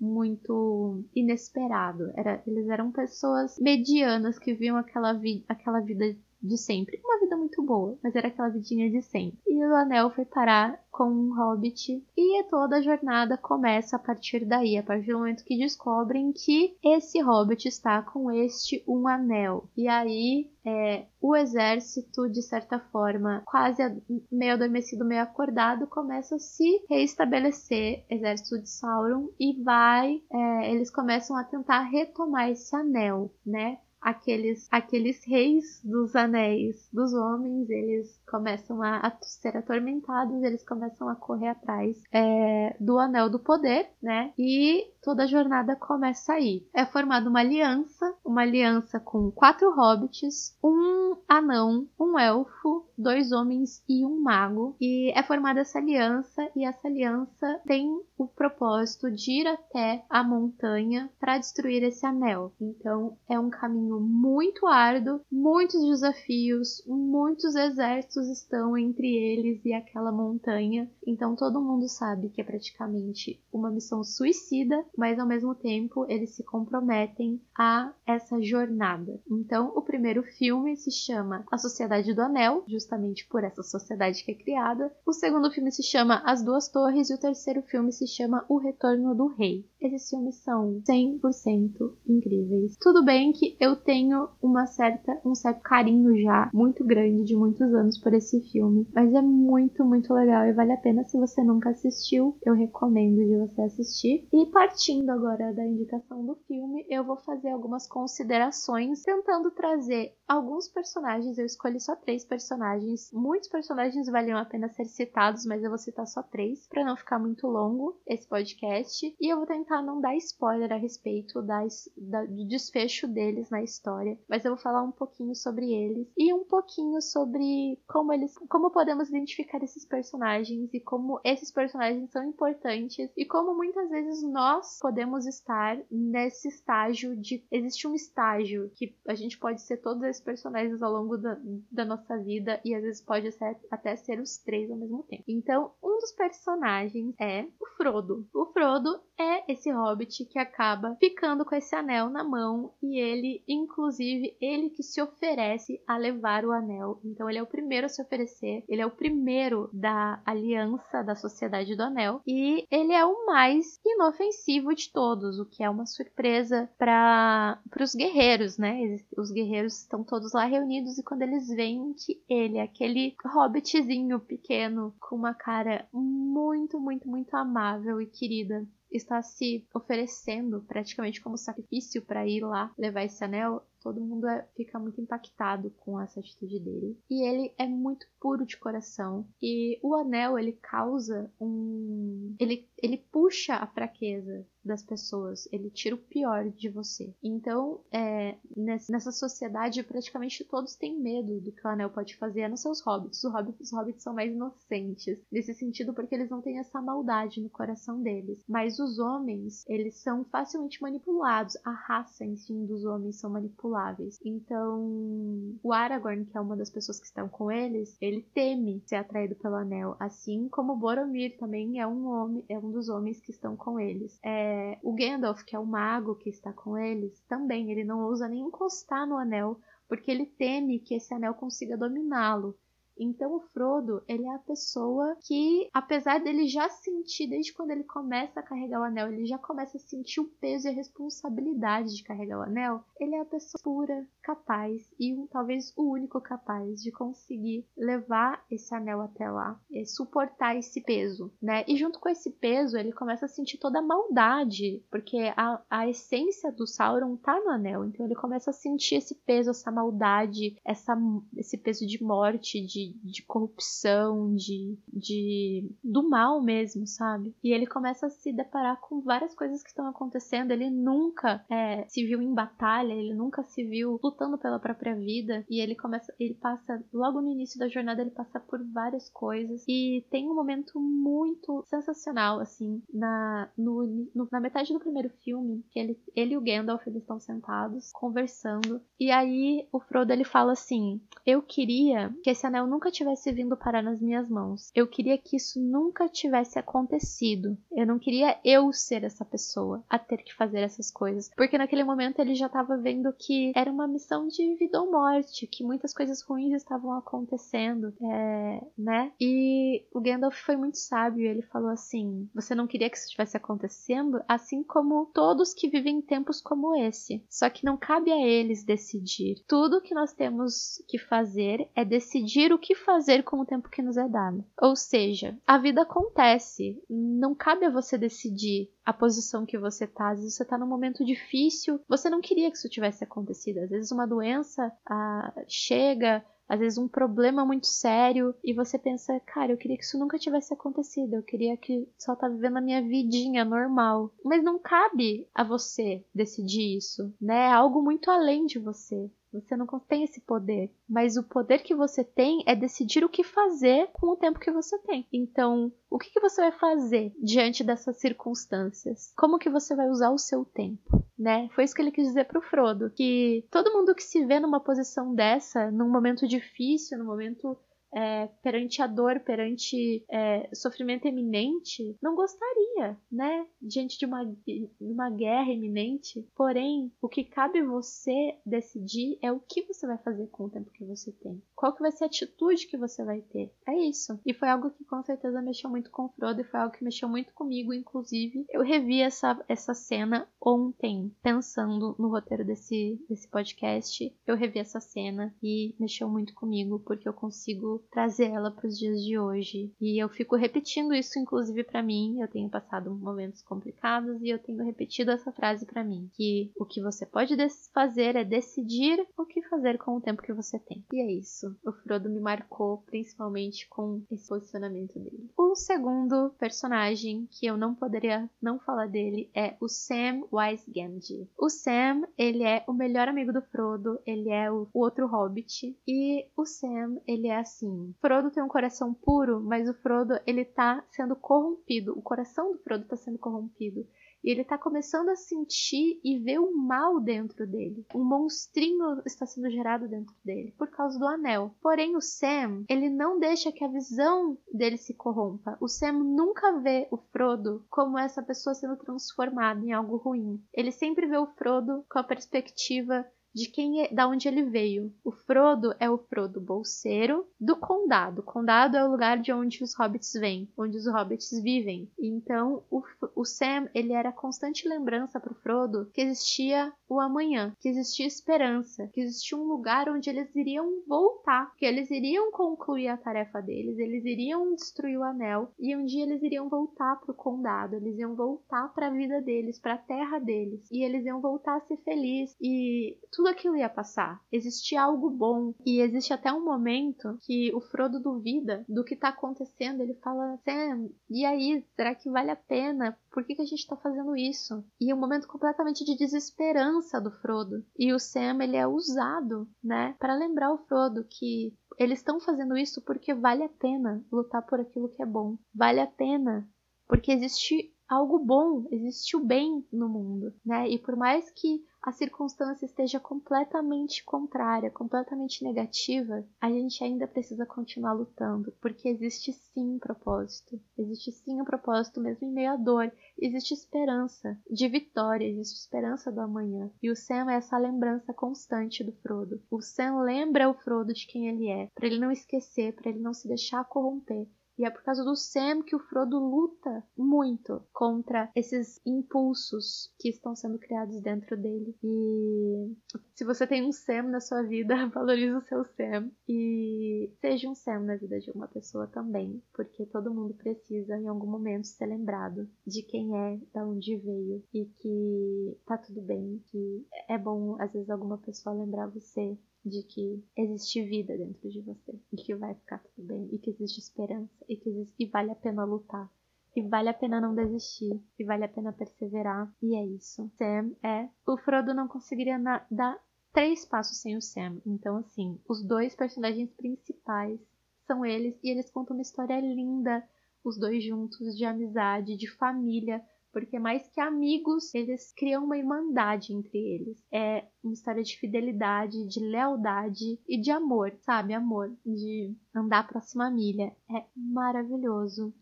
muito 0.00 1.04
inesperado. 1.14 2.10
Era, 2.14 2.42
eles 2.46 2.68
eram 2.68 2.92
pessoas 2.92 3.58
medianas 3.58 4.38
que 4.38 4.52
viviam 4.52 4.76
aquela, 4.76 5.12
vi, 5.12 5.44
aquela 5.48 5.80
vida 5.80 6.16
de 6.42 6.56
sempre. 6.56 7.00
Uma 7.04 7.20
vida 7.20 7.36
muito 7.36 7.62
boa, 7.62 7.98
mas 8.02 8.14
era 8.14 8.28
aquela 8.28 8.48
vidinha 8.48 8.90
de 8.90 9.02
sempre. 9.02 9.38
E 9.46 9.64
o 9.64 9.74
anel 9.74 10.10
foi 10.10 10.24
parar 10.24 10.80
com 10.90 11.04
um 11.04 11.34
hobbit 11.34 12.04
e 12.16 12.44
toda 12.44 12.76
a 12.76 12.82
jornada 12.82 13.36
começa 13.36 13.96
a 13.96 13.98
partir 13.98 14.44
daí, 14.44 14.76
a 14.76 14.82
partir 14.82 15.12
do 15.12 15.18
momento 15.18 15.44
que 15.44 15.56
descobrem 15.56 16.32
que 16.32 16.76
esse 16.82 17.20
hobbit 17.20 17.68
está 17.68 18.02
com 18.02 18.30
este 18.30 18.82
um 18.86 19.06
anel. 19.06 19.68
E 19.76 19.86
aí 19.86 20.50
é, 20.64 21.06
o 21.20 21.34
exército, 21.36 22.28
de 22.28 22.42
certa 22.42 22.78
forma, 22.78 23.42
quase 23.46 23.82
meio 24.30 24.54
adormecido, 24.54 25.04
meio 25.04 25.22
acordado, 25.22 25.86
começa 25.86 26.36
a 26.36 26.40
se 26.40 26.84
reestabelecer, 26.88 28.04
exército 28.10 28.60
de 28.60 28.68
Sauron, 28.68 29.28
e 29.38 29.62
vai, 29.62 30.20
é, 30.30 30.72
eles 30.72 30.90
começam 30.90 31.36
a 31.36 31.44
tentar 31.44 31.82
retomar 31.82 32.50
esse 32.50 32.74
anel, 32.74 33.32
né? 33.46 33.78
Aqueles, 34.00 34.68
aqueles 34.70 35.24
reis 35.24 35.80
dos 35.84 36.14
anéis 36.14 36.88
dos 36.92 37.12
homens, 37.12 37.68
eles 37.68 38.20
começam 38.28 38.82
a, 38.82 38.98
a 38.98 39.16
ser 39.22 39.56
atormentados, 39.56 40.42
eles 40.42 40.64
começam 40.64 41.08
a 41.08 41.16
correr 41.16 41.48
atrás 41.48 42.00
é, 42.12 42.76
do 42.78 42.98
anel 42.98 43.28
do 43.28 43.38
poder, 43.38 43.88
né? 44.02 44.32
E 44.38 44.86
toda 45.08 45.24
a 45.24 45.26
jornada 45.26 45.74
começa 45.74 46.34
aí. 46.34 46.68
É 46.74 46.84
formada 46.84 47.30
uma 47.30 47.40
aliança, 47.40 48.14
uma 48.22 48.42
aliança 48.42 49.00
com 49.00 49.30
quatro 49.30 49.74
hobbits, 49.74 50.54
um 50.62 51.16
anão, 51.26 51.88
um 51.98 52.18
elfo, 52.18 52.84
dois 52.98 53.32
homens 53.32 53.82
e 53.88 54.04
um 54.04 54.20
mago. 54.20 54.76
E 54.78 55.10
é 55.18 55.22
formada 55.22 55.60
essa 55.60 55.78
aliança, 55.78 56.46
e 56.54 56.62
essa 56.62 56.88
aliança 56.88 57.58
tem 57.64 57.88
o 58.18 58.26
propósito 58.26 59.10
de 59.10 59.40
ir 59.40 59.46
até 59.46 60.04
a 60.10 60.22
montanha 60.22 61.08
para 61.18 61.38
destruir 61.38 61.82
esse 61.84 62.04
anel. 62.04 62.52
Então 62.60 63.16
é 63.30 63.38
um 63.38 63.48
caminho 63.48 64.00
muito 64.00 64.66
árduo, 64.66 65.20
muitos 65.30 65.80
desafios, 65.86 66.82
muitos 66.86 67.54
exércitos 67.54 68.28
estão 68.28 68.76
entre 68.76 69.06
eles 69.06 69.64
e 69.64 69.72
aquela 69.72 70.12
montanha. 70.12 70.90
Então 71.06 71.34
todo 71.34 71.62
mundo 71.62 71.88
sabe 71.88 72.28
que 72.28 72.42
é 72.42 72.44
praticamente 72.44 73.40
uma 73.50 73.70
missão 73.70 74.04
suicida, 74.04 74.84
mas 74.98 75.18
ao 75.18 75.26
mesmo 75.26 75.54
tempo 75.54 76.04
eles 76.08 76.34
se 76.34 76.42
comprometem 76.42 77.40
a 77.56 77.92
essa 78.04 78.42
jornada. 78.42 79.20
Então 79.30 79.72
o 79.76 79.80
primeiro 79.80 80.24
filme 80.24 80.76
se 80.76 80.90
chama 80.90 81.44
A 81.50 81.56
Sociedade 81.56 82.12
do 82.12 82.20
Anel, 82.20 82.64
justamente 82.66 83.26
por 83.28 83.44
essa 83.44 83.62
sociedade 83.62 84.24
que 84.24 84.32
é 84.32 84.34
criada. 84.34 84.92
O 85.06 85.12
segundo 85.12 85.50
filme 85.52 85.70
se 85.70 85.84
chama 85.84 86.20
As 86.26 86.42
Duas 86.42 86.68
Torres 86.68 87.10
e 87.10 87.14
o 87.14 87.20
terceiro 87.20 87.62
filme 87.62 87.92
se 87.92 88.08
chama 88.08 88.44
O 88.48 88.58
Retorno 88.58 89.14
do 89.14 89.28
Rei. 89.28 89.64
Esses 89.80 90.10
filmes 90.10 90.36
são 90.42 90.82
100% 90.88 91.92
incríveis. 92.08 92.76
Tudo 92.80 93.04
bem 93.04 93.32
que 93.32 93.56
eu 93.60 93.76
tenho 93.76 94.28
uma 94.42 94.66
certa, 94.66 95.20
um 95.24 95.34
certo 95.34 95.60
carinho 95.62 96.20
já 96.20 96.50
muito 96.52 96.84
grande 96.84 97.22
de 97.24 97.36
muitos 97.36 97.72
anos 97.72 97.98
por 97.98 98.12
esse 98.12 98.40
filme, 98.50 98.88
mas 98.92 99.14
é 99.14 99.22
muito, 99.22 99.84
muito 99.84 100.12
legal 100.12 100.44
e 100.46 100.52
vale 100.52 100.72
a 100.72 100.76
pena 100.76 101.04
se 101.04 101.16
você 101.18 101.44
nunca 101.44 101.70
assistiu, 101.70 102.36
eu 102.44 102.54
recomendo 102.54 103.24
de 103.24 103.36
você 103.36 103.62
assistir. 103.62 104.26
E 104.32 104.46
partindo 104.78 105.10
agora 105.10 105.52
da 105.52 105.66
indicação 105.66 106.24
do 106.24 106.36
filme, 106.46 106.86
eu 106.88 107.02
vou 107.02 107.16
fazer 107.16 107.48
algumas 107.48 107.84
considerações 107.88 109.02
tentando 109.02 109.50
trazer 109.50 110.14
alguns 110.28 110.68
personagens, 110.68 111.36
eu 111.36 111.46
escolhi 111.46 111.80
só 111.80 111.96
três 111.96 112.24
personagens. 112.24 113.10
Muitos 113.12 113.48
personagens 113.48 114.06
valiam 114.06 114.38
a 114.38 114.44
pena 114.44 114.68
ser 114.68 114.84
citados, 114.84 115.44
mas 115.44 115.64
eu 115.64 115.70
vou 115.70 115.78
citar 115.78 116.06
só 116.06 116.22
três 116.22 116.68
para 116.68 116.84
não 116.84 116.96
ficar 116.96 117.18
muito 117.18 117.48
longo 117.48 118.00
esse 118.06 118.28
podcast. 118.28 119.12
E 119.20 119.32
eu 119.32 119.38
vou 119.38 119.46
tentar 119.46 119.82
não 119.82 120.00
dar 120.00 120.14
spoiler 120.14 120.72
a 120.72 120.76
respeito 120.76 121.42
das, 121.42 121.90
da, 121.96 122.24
do 122.26 122.46
desfecho 122.46 123.08
deles 123.08 123.50
na 123.50 123.64
história, 123.64 124.16
mas 124.28 124.44
eu 124.44 124.52
vou 124.54 124.62
falar 124.62 124.84
um 124.84 124.92
pouquinho 124.92 125.34
sobre 125.34 125.72
eles 125.72 126.06
e 126.16 126.32
um 126.32 126.44
pouquinho 126.44 127.02
sobre 127.02 127.80
como 127.88 128.12
eles, 128.12 128.32
como 128.48 128.70
podemos 128.70 129.08
identificar 129.08 129.60
esses 129.60 129.84
personagens 129.84 130.72
e 130.72 130.78
como 130.78 131.20
esses 131.24 131.50
personagens 131.50 132.12
são 132.12 132.22
importantes 132.22 133.10
e 133.16 133.24
como 133.24 133.56
muitas 133.56 133.90
vezes 133.90 134.22
nós 134.22 134.67
podemos 134.78 135.26
estar 135.26 135.78
nesse 135.90 136.48
estágio 136.48 137.16
de 137.16 137.44
existe 137.50 137.86
um 137.86 137.94
estágio 137.94 138.70
que 138.74 138.94
a 139.06 139.14
gente 139.14 139.38
pode 139.38 139.62
ser 139.62 139.78
todos 139.78 140.02
esses 140.02 140.22
personagens 140.22 140.82
ao 140.82 140.92
longo 140.92 141.16
da, 141.16 141.38
da 141.70 141.84
nossa 141.84 142.18
vida 142.18 142.60
e 142.64 142.74
às 142.74 142.82
vezes 142.82 143.00
pode 143.00 143.30
ser, 143.32 143.56
até 143.70 143.96
ser 143.96 144.20
os 144.20 144.38
três 144.38 144.70
ao 144.70 144.76
mesmo 144.76 145.02
tempo. 145.04 145.24
Então, 145.28 145.72
um 145.82 145.98
dos 145.98 146.12
personagens 146.12 147.14
é 147.20 147.46
o 147.60 147.66
Frodo. 147.76 148.26
O 148.34 148.46
Frodo 148.46 149.00
é 149.18 149.52
esse 149.52 149.70
hobbit 149.70 150.24
que 150.26 150.38
acaba 150.38 150.96
ficando 150.96 151.44
com 151.44 151.54
esse 151.54 151.74
anel 151.74 152.10
na 152.10 152.24
mão 152.24 152.72
e 152.82 152.98
ele, 152.98 153.42
inclusive, 153.48 154.36
ele 154.40 154.70
que 154.70 154.82
se 154.82 155.00
oferece 155.00 155.80
a 155.86 155.96
levar 155.96 156.44
o 156.44 156.52
anel. 156.52 157.00
Então 157.04 157.28
ele 157.28 157.38
é 157.38 157.42
o 157.42 157.46
primeiro 157.46 157.86
a 157.86 157.88
se 157.88 158.02
oferecer, 158.02 158.64
ele 158.68 158.82
é 158.82 158.86
o 158.86 158.90
primeiro 158.90 159.70
da 159.72 160.20
aliança 160.24 161.02
da 161.02 161.14
Sociedade 161.14 161.76
do 161.76 161.82
Anel 161.82 162.20
e 162.26 162.66
ele 162.70 162.92
é 162.92 163.04
o 163.04 163.26
mais 163.26 163.78
inofensivo 163.84 164.57
de 164.74 164.90
todos, 164.92 165.38
o 165.38 165.46
que 165.46 165.62
é 165.62 165.70
uma 165.70 165.86
surpresa 165.86 166.68
para 166.78 167.60
os 167.80 167.94
guerreiros, 167.94 168.58
né? 168.58 168.96
Os 169.16 169.30
guerreiros 169.30 169.80
estão 169.80 170.04
todos 170.04 170.32
lá 170.32 170.44
reunidos 170.44 170.98
e 170.98 171.02
quando 171.02 171.22
eles 171.22 171.48
veem 171.48 171.94
que 171.94 172.22
ele, 172.28 172.58
aquele 172.58 173.14
hobbitzinho 173.24 174.20
pequeno 174.20 174.94
com 175.00 175.16
uma 175.16 175.34
cara 175.34 175.86
muito, 175.92 176.78
muito, 176.78 177.08
muito 177.08 177.34
amável 177.34 178.00
e 178.00 178.06
querida, 178.06 178.66
está 178.90 179.22
se 179.22 179.66
oferecendo 179.74 180.62
praticamente 180.62 181.20
como 181.20 181.36
sacrifício 181.36 182.02
para 182.02 182.26
ir 182.26 182.40
lá 182.40 182.72
levar 182.78 183.04
esse 183.04 183.22
anel, 183.22 183.62
todo 183.80 184.00
mundo 184.00 184.26
é, 184.26 184.46
fica 184.56 184.78
muito 184.78 185.00
impactado 185.00 185.70
com 185.78 186.00
essa 186.00 186.20
atitude 186.20 186.58
dele. 186.60 186.98
E 187.08 187.26
ele 187.26 187.52
é 187.58 187.66
muito 187.66 188.06
puro 188.20 188.44
de 188.44 188.56
coração. 188.56 189.26
E 189.40 189.78
o 189.82 189.94
anel, 189.94 190.38
ele 190.38 190.52
causa 190.52 191.30
um. 191.40 192.34
Ele, 192.38 192.68
ele 192.76 192.98
puxa 193.10 193.54
a 193.54 193.66
fraqueza 193.66 194.46
das 194.68 194.82
pessoas, 194.82 195.48
ele 195.52 195.70
tira 195.70 195.96
o 195.96 195.98
pior 195.98 196.48
de 196.50 196.68
você. 196.68 197.12
Então, 197.22 197.80
é, 197.92 198.36
nessa 198.56 199.10
sociedade, 199.10 199.82
praticamente 199.82 200.44
todos 200.44 200.76
têm 200.76 200.98
medo 200.98 201.40
do 201.40 201.50
que 201.52 201.66
o 201.66 201.70
anel 201.70 201.90
pode 201.90 202.16
fazer, 202.16 202.44
a 202.44 202.48
não 202.48 202.56
ser 202.56 202.68
os 202.68 202.80
hobbits. 202.80 203.24
Os 203.24 203.32
hobbits, 203.32 203.60
os 203.60 203.72
hobbits 203.72 204.02
são 204.02 204.14
mais 204.14 204.32
inocentes 204.32 205.18
nesse 205.32 205.54
sentido, 205.54 205.92
porque 205.92 206.14
eles 206.14 206.30
não 206.30 206.40
têm 206.40 206.58
essa 206.58 206.80
maldade 206.80 207.40
no 207.40 207.50
coração 207.50 208.00
deles. 208.02 208.44
Mas 208.48 208.78
os 208.78 208.98
homens, 208.98 209.64
eles 209.68 209.96
são 209.96 210.24
facilmente 210.24 210.80
manipulados. 210.80 211.56
A 211.64 211.72
raça 211.72 212.24
em 212.24 212.36
si 212.36 212.52
dos 212.66 212.84
homens 212.84 213.18
são 213.18 213.30
manipulados. 213.30 214.18
Então, 214.24 215.58
o 215.62 215.72
Aragorn, 215.72 216.24
que 216.24 216.36
é 216.36 216.40
uma 216.40 216.56
das 216.56 216.70
pessoas 216.70 217.00
que 217.00 217.06
estão 217.06 217.28
com 217.28 217.50
eles, 217.50 217.96
ele 218.00 218.22
teme 218.34 218.82
ser 218.86 218.96
atraído 218.96 219.34
pelo 219.36 219.54
anel, 219.54 219.96
assim 219.98 220.48
como 220.48 220.76
Boromir 220.76 221.38
também 221.38 221.80
é 221.80 221.86
um 221.86 222.06
homem, 222.06 222.44
é 222.48 222.58
um 222.58 222.70
dos 222.70 222.88
homens 222.88 223.20
que 223.20 223.30
estão 223.30 223.56
com 223.56 223.78
eles. 223.78 224.18
É, 224.22 224.57
o 224.82 224.94
Gandalf, 224.94 225.42
que 225.44 225.54
é 225.54 225.58
o 225.58 225.66
mago 225.66 226.14
que 226.14 226.30
está 226.30 226.52
com 226.52 226.76
eles, 226.78 227.20
também 227.28 227.70
ele 227.70 227.84
não 227.84 228.00
ousa 228.04 228.28
nem 228.28 228.40
encostar 228.40 229.06
no 229.06 229.16
anel, 229.16 229.58
porque 229.88 230.10
ele 230.10 230.26
teme 230.26 230.78
que 230.78 230.94
esse 230.94 231.12
anel 231.14 231.34
consiga 231.34 231.76
dominá-lo. 231.76 232.56
Então 232.98 233.34
o 233.34 233.40
Frodo, 233.40 234.02
ele 234.08 234.24
é 234.24 234.34
a 234.34 234.38
pessoa 234.38 235.16
que, 235.22 235.68
apesar 235.72 236.18
dele 236.18 236.48
já 236.48 236.68
sentir, 236.68 237.28
desde 237.28 237.52
quando 237.52 237.70
ele 237.70 237.84
começa 237.84 238.40
a 238.40 238.42
carregar 238.42 238.80
o 238.80 238.84
anel, 238.84 239.12
ele 239.12 239.26
já 239.26 239.38
começa 239.38 239.76
a 239.76 239.80
sentir 239.80 240.20
o 240.20 240.28
peso 240.40 240.66
e 240.66 240.70
a 240.70 240.74
responsabilidade 240.74 241.96
de 241.96 242.02
carregar 242.02 242.38
o 242.38 242.42
anel, 242.42 242.82
ele 242.98 243.14
é 243.14 243.20
a 243.20 243.24
pessoa 243.24 243.60
pura, 243.62 244.06
capaz 244.22 244.88
e 244.98 245.14
um, 245.14 245.26
talvez 245.26 245.72
o 245.76 245.92
único 245.92 246.20
capaz 246.20 246.82
de 246.82 246.90
conseguir 246.90 247.66
levar 247.76 248.44
esse 248.50 248.74
anel 248.74 249.00
até 249.00 249.30
lá, 249.30 249.58
suportar 249.86 250.56
esse 250.56 250.80
peso, 250.80 251.32
né? 251.40 251.64
E 251.66 251.76
junto 251.76 251.98
com 251.98 252.08
esse 252.08 252.30
peso, 252.30 252.76
ele 252.76 252.92
começa 252.92 253.26
a 253.26 253.28
sentir 253.28 253.58
toda 253.58 253.78
a 253.78 253.82
maldade, 253.82 254.82
porque 254.90 255.32
a, 255.36 255.62
a 255.70 255.88
essência 255.88 256.52
do 256.52 256.66
Sauron 256.66 257.16
tá 257.16 257.38
no 257.40 257.50
anel, 257.50 257.84
então 257.84 258.04
ele 258.04 258.14
começa 258.14 258.50
a 258.50 258.54
sentir 258.54 258.96
esse 258.96 259.14
peso, 259.14 259.50
essa 259.50 259.70
maldade, 259.70 260.56
essa, 260.64 260.96
esse 261.36 261.56
peso 261.56 261.86
de 261.86 262.02
morte, 262.02 262.64
de 262.64 262.87
de, 263.02 263.22
corrupção, 263.22 264.34
de, 264.34 264.78
de 264.92 265.70
do 265.82 266.08
mal 266.08 266.42
mesmo, 266.42 266.86
sabe? 266.86 267.34
E 267.42 267.52
ele 267.52 267.66
começa 267.66 268.06
a 268.06 268.10
se 268.10 268.32
deparar 268.32 268.80
com 268.80 269.00
várias 269.00 269.34
coisas 269.34 269.62
que 269.62 269.68
estão 269.68 269.86
acontecendo. 269.86 270.50
Ele 270.50 270.70
nunca 270.70 271.44
é, 271.50 271.84
se 271.88 272.04
viu 272.04 272.20
em 272.20 272.34
batalha, 272.34 272.92
ele 272.92 273.14
nunca 273.14 273.42
se 273.42 273.64
viu 273.64 273.98
lutando 274.02 274.38
pela 274.38 274.58
própria 274.58 274.94
vida. 274.94 275.44
E 275.48 275.60
ele 275.60 275.74
começa, 275.74 276.14
ele 276.18 276.34
passa 276.34 276.82
logo 276.92 277.20
no 277.20 277.30
início 277.30 277.58
da 277.58 277.68
jornada, 277.68 278.00
ele 278.00 278.10
passa 278.10 278.40
por 278.40 278.62
várias 278.72 279.08
coisas 279.10 279.64
e 279.68 280.06
tem 280.10 280.28
um 280.28 280.34
momento 280.34 280.80
muito 280.80 281.64
sensacional 281.66 282.40
assim 282.40 282.82
na 282.92 283.48
no, 283.56 284.08
no, 284.14 284.28
na 284.30 284.40
metade 284.40 284.72
do 284.72 284.80
primeiro 284.80 285.10
filme 285.22 285.64
que 285.70 285.78
ele, 285.78 285.98
ele 286.14 286.34
e 286.34 286.36
o 286.36 286.40
Gandalf 286.40 286.86
eles 286.86 287.02
estão 287.02 287.20
sentados 287.20 287.90
conversando 287.92 288.80
e 288.98 289.10
aí 289.10 289.68
o 289.72 289.80
Frodo 289.80 290.12
ele 290.12 290.24
fala 290.24 290.52
assim: 290.52 291.00
eu 291.26 291.42
queria 291.42 292.14
que 292.22 292.30
esse 292.30 292.46
anel 292.46 292.66
nunca 292.78 292.92
tivesse 292.92 293.32
vindo 293.32 293.56
parar 293.56 293.82
nas 293.82 294.00
minhas 294.00 294.28
mãos. 294.28 294.70
Eu 294.72 294.86
queria 294.86 295.18
que 295.18 295.34
isso 295.34 295.60
nunca 295.60 296.08
tivesse 296.08 296.60
acontecido. 296.60 297.58
Eu 297.72 297.84
não 297.84 297.98
queria 297.98 298.38
eu 298.44 298.72
ser 298.72 299.02
essa 299.02 299.24
pessoa 299.24 299.82
a 299.90 299.98
ter 299.98 300.18
que 300.18 300.32
fazer 300.32 300.60
essas 300.60 300.88
coisas, 300.88 301.28
porque 301.36 301.58
naquele 301.58 301.82
momento 301.82 302.20
ele 302.20 302.36
já 302.36 302.46
estava 302.46 302.76
vendo 302.76 303.12
que 303.12 303.50
era 303.56 303.68
uma 303.68 303.88
missão 303.88 304.28
de 304.28 304.54
vida 304.54 304.80
ou 304.80 304.92
morte, 304.92 305.48
que 305.48 305.64
muitas 305.64 305.92
coisas 305.92 306.22
ruins 306.22 306.54
estavam 306.54 306.92
acontecendo, 306.92 307.92
é, 308.00 308.64
né? 308.78 309.10
E 309.20 309.84
o 309.92 310.00
Gandalf 310.00 310.36
foi 310.36 310.56
muito 310.56 310.78
sábio. 310.78 311.26
Ele 311.26 311.42
falou 311.42 311.70
assim: 311.70 312.30
Você 312.32 312.54
não 312.54 312.68
queria 312.68 312.88
que 312.88 312.96
isso 312.96 313.06
estivesse 313.06 313.36
acontecendo, 313.36 314.22
assim 314.28 314.62
como 314.62 315.10
todos 315.12 315.52
que 315.52 315.68
vivem 315.68 315.96
em 315.96 316.02
tempos 316.02 316.40
como 316.40 316.76
esse. 316.76 317.24
Só 317.28 317.50
que 317.50 317.64
não 317.64 317.76
cabe 317.76 318.12
a 318.12 318.24
eles 318.24 318.62
decidir. 318.62 319.42
Tudo 319.48 319.80
que 319.80 319.94
nós 319.94 320.12
temos 320.12 320.80
que 320.86 320.96
fazer 320.96 321.68
é 321.74 321.84
decidir 321.84 322.52
o 322.52 322.58
que 322.67 322.67
fazer 322.74 323.22
com 323.22 323.40
o 323.40 323.46
tempo 323.46 323.68
que 323.68 323.82
nos 323.82 323.96
é 323.96 324.08
dado. 324.08 324.44
Ou 324.60 324.76
seja, 324.76 325.38
a 325.46 325.58
vida 325.58 325.82
acontece. 325.82 326.82
Não 326.88 327.34
cabe 327.34 327.66
a 327.66 327.70
você 327.70 327.98
decidir 327.98 328.70
a 328.84 328.92
posição 328.92 329.46
que 329.46 329.58
você 329.58 329.86
tá. 329.86 330.10
Às 330.10 330.20
vezes 330.20 330.36
você 330.36 330.44
tá 330.44 330.56
num 330.56 330.66
momento 330.66 331.04
difícil, 331.04 331.80
você 331.88 332.08
não 332.08 332.20
queria 332.20 332.50
que 332.50 332.56
isso 332.56 332.68
tivesse 332.68 333.04
acontecido. 333.04 333.58
Às 333.58 333.70
vezes 333.70 333.92
uma 333.92 334.06
doença 334.06 334.72
ah, 334.88 335.32
chega, 335.46 336.24
às 336.48 336.58
vezes 336.58 336.78
um 336.78 336.88
problema 336.88 337.44
muito 337.44 337.66
sério 337.66 338.34
e 338.42 338.54
você 338.54 338.78
pensa, 338.78 339.20
cara, 339.20 339.52
eu 339.52 339.58
queria 339.58 339.76
que 339.76 339.84
isso 339.84 339.98
nunca 339.98 340.18
tivesse 340.18 340.54
acontecido, 340.54 341.14
eu 341.14 341.22
queria 341.22 341.56
que 341.56 341.86
só 341.98 342.16
tá 342.16 342.26
vivendo 342.26 342.56
a 342.56 342.62
minha 342.62 342.80
vidinha 342.80 343.44
normal. 343.44 344.10
Mas 344.24 344.42
não 344.42 344.58
cabe 344.58 345.28
a 345.34 345.44
você 345.44 346.02
decidir 346.14 346.76
isso, 346.76 347.12
né? 347.20 347.48
É 347.48 347.52
algo 347.52 347.82
muito 347.82 348.10
além 348.10 348.46
de 348.46 348.58
você. 348.58 349.10
Você 349.32 349.56
não 349.56 349.66
tem 349.80 350.04
esse 350.04 350.20
poder. 350.20 350.72
Mas 350.88 351.16
o 351.16 351.22
poder 351.22 351.62
que 351.62 351.74
você 351.74 352.02
tem 352.02 352.42
é 352.46 352.54
decidir 352.54 353.04
o 353.04 353.08
que 353.08 353.22
fazer 353.22 353.88
com 353.92 354.08
o 354.08 354.16
tempo 354.16 354.38
que 354.38 354.50
você 354.50 354.78
tem. 354.78 355.06
Então, 355.12 355.72
o 355.90 355.98
que, 355.98 356.10
que 356.10 356.20
você 356.20 356.40
vai 356.40 356.52
fazer 356.52 357.12
diante 357.22 357.62
dessas 357.62 357.98
circunstâncias? 357.98 359.12
Como 359.16 359.38
que 359.38 359.50
você 359.50 359.74
vai 359.74 359.88
usar 359.88 360.10
o 360.10 360.18
seu 360.18 360.44
tempo? 360.44 361.04
Né? 361.18 361.48
Foi 361.54 361.64
isso 361.64 361.74
que 361.74 361.82
ele 361.82 361.90
quis 361.90 362.06
dizer 362.06 362.24
pro 362.24 362.40
Frodo, 362.40 362.90
que 362.90 363.44
todo 363.50 363.72
mundo 363.72 363.94
que 363.94 364.02
se 364.02 364.24
vê 364.24 364.38
numa 364.38 364.60
posição 364.60 365.14
dessa, 365.14 365.70
num 365.70 365.90
momento 365.90 366.28
difícil, 366.28 366.96
num 366.96 367.04
momento 367.04 367.58
é, 367.94 368.26
perante 368.42 368.82
a 368.82 368.86
dor, 368.86 369.20
perante 369.20 370.04
é, 370.10 370.48
sofrimento 370.54 371.06
eminente, 371.06 371.96
não 372.02 372.14
gostaria, 372.14 372.98
né? 373.10 373.46
Diante 373.60 373.98
de 373.98 374.06
uma, 374.06 374.24
de 374.24 374.68
uma 374.80 375.10
guerra 375.10 375.52
iminente. 375.52 376.26
Porém, 376.34 376.92
o 377.00 377.08
que 377.08 377.24
cabe 377.24 377.62
você 377.62 378.38
decidir 378.44 379.18
é 379.22 379.32
o 379.32 379.40
que 379.40 379.62
você 379.62 379.86
vai 379.86 379.98
fazer 379.98 380.26
com 380.28 380.44
o 380.44 380.50
tempo 380.50 380.70
que 380.70 380.84
você 380.84 381.12
tem. 381.12 381.42
Qual 381.54 381.74
que 381.74 381.82
vai 381.82 381.92
ser 381.92 382.04
a 382.04 382.06
atitude 382.06 382.66
que 382.66 382.76
você 382.76 383.04
vai 383.04 383.20
ter. 383.20 383.52
É 383.66 383.76
isso. 383.88 384.18
E 384.24 384.34
foi 384.34 384.48
algo 384.48 384.70
que 384.70 384.84
com 384.84 385.02
certeza 385.02 385.40
mexeu 385.42 385.70
muito 385.70 385.90
com 385.90 386.06
o 386.06 386.08
Frodo 386.08 386.40
e 386.40 386.44
foi 386.44 386.60
algo 386.60 386.74
que 386.74 386.84
mexeu 386.84 387.08
muito 387.08 387.32
comigo, 387.34 387.72
inclusive. 387.72 388.44
Eu 388.50 388.62
revi 388.62 389.00
essa, 389.00 389.42
essa 389.48 389.74
cena 389.74 390.28
ontem, 390.40 391.14
pensando 391.22 391.94
no 391.98 392.08
roteiro 392.08 392.44
desse, 392.44 392.98
desse 393.08 393.28
podcast. 393.28 394.14
Eu 394.26 394.36
revi 394.36 394.58
essa 394.58 394.80
cena 394.80 395.34
e 395.42 395.74
mexeu 395.78 396.08
muito 396.08 396.34
comigo, 396.34 396.80
porque 396.80 397.08
eu 397.08 397.12
consigo 397.12 397.77
trazer 397.90 398.30
ela 398.30 398.50
para 398.50 398.66
os 398.66 398.78
dias 398.78 399.02
de 399.02 399.18
hoje. 399.18 399.72
E 399.80 400.02
eu 400.02 400.08
fico 400.08 400.36
repetindo 400.36 400.94
isso, 400.94 401.18
inclusive, 401.18 401.64
para 401.64 401.82
mim. 401.82 402.20
Eu 402.20 402.28
tenho 402.28 402.48
passado 402.48 402.94
momentos 402.94 403.42
complicados 403.42 404.20
e 404.22 404.28
eu 404.28 404.38
tenho 404.38 404.64
repetido 404.64 405.10
essa 405.10 405.32
frase 405.32 405.66
para 405.66 405.84
mim: 405.84 406.10
que 406.14 406.50
o 406.56 406.64
que 406.64 406.82
você 406.82 407.06
pode 407.06 407.36
fazer 407.72 408.16
é 408.16 408.24
decidir 408.24 409.06
o 409.16 409.24
que 409.24 409.42
fazer 409.42 409.78
com 409.78 409.96
o 409.96 410.00
tempo 410.00 410.22
que 410.22 410.32
você 410.32 410.58
tem. 410.58 410.84
E 410.92 411.00
é 411.00 411.12
isso. 411.12 411.56
O 411.64 411.72
Frodo 411.72 412.08
me 412.08 412.20
marcou 412.20 412.78
principalmente 412.86 413.68
com 413.68 414.02
esse 414.10 414.28
posicionamento 414.28 414.98
dele. 414.98 415.30
O 415.36 415.54
segundo 415.54 416.30
personagem 416.38 417.28
que 417.30 417.46
eu 417.46 417.56
não 417.56 417.74
poderia 417.74 418.28
não 418.40 418.58
falar 418.58 418.86
dele 418.86 419.30
é 419.34 419.56
o 419.60 419.68
Sam 419.68 420.22
Wise 420.32 420.70
Gamgee. 420.70 421.28
O 421.38 421.48
Sam, 421.48 422.06
ele 422.16 422.44
é 422.44 422.64
o 422.66 422.72
melhor 422.72 423.08
amigo 423.08 423.32
do 423.32 423.42
Frodo, 423.42 423.98
ele 424.06 424.30
é 424.30 424.50
o 424.50 424.68
outro 424.72 425.06
hobbit 425.06 425.76
e 425.86 426.26
o 426.36 426.44
Sam, 426.44 426.98
ele 427.06 427.28
é 427.28 427.36
assim 427.36 427.67
assim. 427.68 427.94
Frodo 428.00 428.30
tem 428.30 428.42
um 428.42 428.48
coração 428.48 428.94
puro, 428.94 429.40
mas 429.40 429.68
o 429.68 429.74
Frodo, 429.74 430.18
ele 430.26 430.44
tá 430.44 430.84
sendo 430.90 431.14
corrompido. 431.14 431.96
O 431.96 432.02
coração 432.02 432.52
do 432.52 432.58
Frodo 432.58 432.86
tá 432.86 432.96
sendo 432.96 433.18
corrompido. 433.18 433.86
E 434.24 434.32
ele 434.32 434.44
tá 434.44 434.58
começando 434.58 435.10
a 435.10 435.16
sentir 435.16 436.00
e 436.02 436.18
ver 436.18 436.40
o 436.40 436.52
mal 436.52 437.00
dentro 437.00 437.46
dele. 437.46 437.86
Um 437.94 438.02
monstrinho 438.02 439.00
está 439.06 439.24
sendo 439.24 439.48
gerado 439.48 439.86
dentro 439.86 440.12
dele 440.24 440.52
por 440.58 440.68
causa 440.68 440.98
do 440.98 441.06
anel. 441.06 441.54
Porém, 441.62 441.94
o 441.94 442.00
Sam, 442.00 442.64
ele 442.68 442.88
não 442.88 443.20
deixa 443.20 443.52
que 443.52 443.62
a 443.62 443.68
visão 443.68 444.36
dele 444.52 444.76
se 444.76 444.92
corrompa. 444.92 445.56
O 445.60 445.68
Sam 445.68 445.92
nunca 445.92 446.58
vê 446.58 446.88
o 446.90 446.96
Frodo 446.96 447.64
como 447.70 447.96
essa 447.96 448.20
pessoa 448.20 448.54
sendo 448.54 448.76
transformada 448.76 449.64
em 449.64 449.72
algo 449.72 449.96
ruim. 449.96 450.42
Ele 450.52 450.72
sempre 450.72 451.06
vê 451.06 451.16
o 451.16 451.28
Frodo 451.34 451.84
com 451.88 452.00
a 452.00 452.04
perspectiva 452.04 453.06
de 453.34 453.48
quem 453.48 453.84
é, 453.84 453.92
da 453.92 454.08
onde 454.08 454.28
ele 454.28 454.42
veio. 454.44 454.92
O 455.04 455.10
Frodo 455.10 455.74
é 455.78 455.90
o 455.90 455.98
Frodo 455.98 456.40
bolseiro 456.40 457.26
do 457.40 457.56
condado. 457.56 458.20
O 458.20 458.24
condado 458.24 458.76
é 458.76 458.84
o 458.84 458.90
lugar 458.90 459.18
de 459.18 459.32
onde 459.32 459.62
os 459.62 459.74
hobbits 459.74 460.12
vêm, 460.14 460.48
onde 460.56 460.76
os 460.76 460.86
hobbits 460.86 461.30
vivem. 461.42 461.90
Então, 461.98 462.62
o, 462.70 462.82
o 463.14 463.24
Sam, 463.24 463.68
ele 463.74 463.92
era 463.92 464.12
constante 464.12 464.68
lembrança 464.68 465.20
para 465.20 465.32
o 465.32 465.36
Frodo 465.36 465.90
que 465.92 466.00
existia 466.00 466.72
o 466.88 467.00
amanhã, 467.00 467.54
que 467.60 467.68
existia 467.68 468.06
esperança, 468.06 468.88
que 468.88 469.00
existia 469.00 469.36
um 469.36 469.44
lugar 469.44 469.88
onde 469.88 470.08
eles 470.08 470.34
iriam 470.34 470.82
voltar, 470.86 471.54
que 471.56 471.66
eles 471.66 471.90
iriam 471.90 472.30
concluir 472.30 472.88
a 472.88 472.96
tarefa 472.96 473.40
deles, 473.40 473.78
eles 473.78 474.04
iriam 474.04 474.54
destruir 474.54 474.98
o 474.98 475.02
anel 475.02 475.52
e 475.58 475.76
um 475.76 475.84
dia 475.84 476.04
eles 476.04 476.22
iriam 476.22 476.48
voltar 476.48 476.96
para 476.96 477.12
o 477.12 477.14
condado, 477.14 477.76
eles 477.76 477.98
iam 477.98 478.14
voltar 478.14 478.72
para 478.72 478.86
a 478.86 478.90
vida 478.90 479.20
deles, 479.20 479.58
para 479.58 479.74
a 479.74 479.78
terra 479.78 480.18
deles, 480.18 480.66
e 480.70 480.82
eles 480.82 481.04
iam 481.04 481.20
voltar 481.20 481.56
a 481.56 481.60
ser 481.60 481.76
felizes 481.78 482.36
e 482.40 482.96
tudo 483.18 483.30
aquilo 483.30 483.56
ia 483.56 483.68
passar. 483.68 484.22
Existia 484.30 484.80
algo 484.80 485.10
bom. 485.10 485.52
E 485.66 485.80
existe 485.80 486.12
até 486.12 486.32
um 486.32 486.44
momento 486.44 487.18
que 487.22 487.52
o 487.52 487.60
Frodo 487.60 487.98
duvida 487.98 488.64
do 488.68 488.84
que 488.84 488.94
tá 488.94 489.08
acontecendo. 489.08 489.82
Ele 489.82 489.94
fala: 489.94 490.38
Sam, 490.44 490.88
e 491.10 491.24
aí? 491.24 491.66
Será 491.74 491.96
que 491.96 492.08
vale 492.08 492.30
a 492.30 492.36
pena? 492.36 492.96
Por 493.10 493.24
que, 493.24 493.34
que 493.34 493.42
a 493.42 493.44
gente 493.44 493.66
tá 493.66 493.76
fazendo 493.76 494.16
isso? 494.16 494.64
E 494.80 494.92
é 494.92 494.94
um 494.94 495.00
momento 495.00 495.26
completamente 495.26 495.84
de 495.84 495.96
desesperança 495.96 497.00
do 497.00 497.10
Frodo. 497.10 497.66
E 497.76 497.92
o 497.92 497.98
Sam, 497.98 498.40
ele 498.40 498.56
é 498.56 498.68
usado, 498.68 499.48
né, 499.62 499.96
para 499.98 500.14
lembrar 500.14 500.52
o 500.52 500.58
Frodo 500.58 501.04
que 501.10 501.52
eles 501.76 501.98
estão 501.98 502.20
fazendo 502.20 502.56
isso 502.56 502.80
porque 502.82 503.12
vale 503.12 503.42
a 503.42 503.48
pena 503.48 504.00
lutar 504.12 504.46
por 504.46 504.60
aquilo 504.60 504.90
que 504.90 505.02
é 505.02 505.06
bom. 505.06 505.36
Vale 505.52 505.80
a 505.80 505.88
pena 505.88 506.48
porque 506.86 507.12
existe 507.12 507.74
algo 507.88 508.18
bom, 508.18 508.66
existe 508.70 509.16
o 509.16 509.20
bem 509.20 509.66
no 509.72 509.88
mundo, 509.88 510.34
né? 510.44 510.68
E 510.68 510.78
por 510.78 510.94
mais 510.94 511.30
que 511.30 511.64
a 511.80 511.92
circunstância 511.92 512.66
esteja 512.66 512.98
completamente 513.00 514.04
contrária, 514.04 514.70
completamente 514.70 515.42
negativa, 515.44 516.26
a 516.40 516.50
gente 516.50 516.82
ainda 516.82 517.06
precisa 517.06 517.46
continuar 517.46 517.92
lutando, 517.92 518.52
porque 518.60 518.88
existe 518.88 519.32
sim 519.32 519.76
um 519.76 519.78
propósito. 519.78 520.60
Existe 520.76 521.12
sim 521.12 521.40
um 521.40 521.44
propósito 521.44 522.00
mesmo 522.00 522.26
em 522.26 522.32
meio 522.32 522.50
à 522.50 522.56
dor. 522.56 522.92
Existe 523.16 523.54
esperança 523.54 524.36
de 524.50 524.68
vitória, 524.68 525.24
existe 525.24 525.60
esperança 525.60 526.10
do 526.10 526.20
amanhã. 526.20 526.70
E 526.82 526.90
o 526.90 526.96
Sam 526.96 527.30
é 527.30 527.36
essa 527.36 527.56
lembrança 527.56 528.12
constante 528.12 528.82
do 528.84 528.92
Frodo. 528.92 529.40
O 529.50 529.62
Sam 529.62 530.00
lembra 530.02 530.50
o 530.50 530.54
Frodo 530.54 530.92
de 530.92 531.06
quem 531.06 531.28
ele 531.28 531.48
é, 531.48 531.70
para 531.74 531.86
ele 531.86 532.00
não 532.00 532.10
esquecer, 532.10 532.74
para 532.74 532.90
ele 532.90 533.00
não 533.00 533.14
se 533.14 533.28
deixar 533.28 533.64
corromper, 533.64 534.26
e 534.58 534.64
é 534.64 534.70
por 534.70 534.82
causa 534.82 535.04
do 535.04 535.14
Sam 535.14 535.62
que 535.62 535.76
o 535.76 535.78
Frodo 535.78 536.18
luta 536.18 536.82
muito 536.96 537.62
contra 537.72 538.28
esses 538.34 538.80
impulsos 538.84 539.92
que 539.98 540.08
estão 540.08 540.34
sendo 540.34 540.58
criados 540.58 541.00
dentro 541.00 541.36
dele. 541.36 541.76
E 541.82 542.76
se 543.14 543.24
você 543.24 543.46
tem 543.46 543.64
um 543.64 543.70
Sam 543.70 544.04
na 544.04 544.20
sua 544.20 544.42
vida, 544.42 544.74
valorize 544.92 545.32
o 545.32 545.42
seu 545.42 545.64
Sam. 545.64 546.10
E 546.28 547.12
seja 547.20 547.48
um 547.48 547.54
Sam 547.54 547.80
na 547.80 547.96
vida 547.96 548.18
de 548.18 548.30
uma 548.32 548.48
pessoa 548.48 548.88
também. 548.88 549.40
Porque 549.54 549.86
todo 549.86 550.12
mundo 550.12 550.34
precisa, 550.34 550.96
em 550.96 551.06
algum 551.06 551.30
momento, 551.30 551.68
ser 551.68 551.86
lembrado 551.86 552.48
de 552.66 552.82
quem 552.82 553.16
é, 553.16 553.40
da 553.54 553.64
onde 553.64 553.96
veio. 553.96 554.42
E 554.52 554.64
que 554.64 555.56
tá 555.66 555.78
tudo 555.78 556.00
bem. 556.00 556.42
Que 556.46 556.84
é 557.08 557.16
bom, 557.16 557.56
às 557.60 557.72
vezes, 557.72 557.90
alguma 557.90 558.18
pessoa 558.18 558.56
lembrar 558.56 558.88
você 558.88 559.38
de 559.64 559.82
que 559.82 560.24
existe 560.36 560.84
vida 560.84 561.16
dentro 561.16 561.48
de 561.50 561.60
você 561.60 561.98
e 562.12 562.16
que 562.16 562.34
vai 562.34 562.54
ficar 562.54 562.78
tudo 562.78 563.06
bem 563.06 563.28
e 563.32 563.38
que 563.38 563.50
existe 563.50 563.80
esperança 563.80 564.44
e 564.48 564.56
que 564.56 564.68
existe, 564.68 564.94
e 564.98 565.06
vale 565.06 565.30
a 565.30 565.34
pena 565.34 565.64
lutar 565.64 566.10
e 566.56 566.62
vale 566.62 566.88
a 566.88 566.94
pena 566.94 567.20
não 567.20 567.34
desistir 567.34 568.00
e 568.18 568.24
vale 568.24 568.44
a 568.44 568.48
pena 568.48 568.72
perseverar 568.72 569.52
e 569.62 569.76
é 569.76 569.84
isso. 569.84 570.28
Sam 570.36 570.72
é 570.82 571.08
o 571.26 571.36
Frodo 571.36 571.74
não 571.74 571.86
conseguiria 571.86 572.38
dar 572.70 572.98
três 573.32 573.64
passos 573.64 574.00
sem 574.00 574.16
o 574.16 574.22
Sam. 574.22 574.60
Então 574.66 574.96
assim, 574.96 575.38
os 575.48 575.62
dois 575.62 575.94
personagens 575.94 576.50
principais 576.54 577.40
são 577.86 578.04
eles 578.04 578.38
e 578.42 578.50
eles 578.50 578.70
contam 578.70 578.96
uma 578.96 579.02
história 579.02 579.40
linda, 579.40 580.06
os 580.44 580.58
dois 580.58 580.84
juntos 580.84 581.36
de 581.36 581.44
amizade, 581.44 582.16
de 582.16 582.28
família 582.28 583.02
porque 583.38 583.58
mais 583.58 583.88
que 583.90 584.00
amigos, 584.00 584.74
eles 584.74 585.12
criam 585.12 585.44
uma 585.44 585.56
irmandade 585.56 586.32
entre 586.32 586.58
eles. 586.58 586.98
É 587.12 587.46
uma 587.62 587.72
história 587.72 588.02
de 588.02 588.18
fidelidade, 588.18 589.06
de 589.06 589.20
lealdade 589.20 590.18
e 590.28 590.40
de 590.40 590.50
amor, 590.50 590.92
sabe? 591.02 591.34
Amor, 591.34 591.70
de 591.86 592.34
andar 592.54 592.80
a 592.80 592.84
próxima 592.84 593.30
milha. 593.30 593.76
É 593.88 594.04
maravilhoso. 594.16 595.32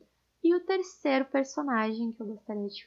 E 0.45 0.55
o 0.55 0.61
terceiro 0.61 1.25
personagem 1.25 2.13
que 2.13 2.23
eu 2.23 2.27
gostaria 2.27 2.69
de 2.69 2.87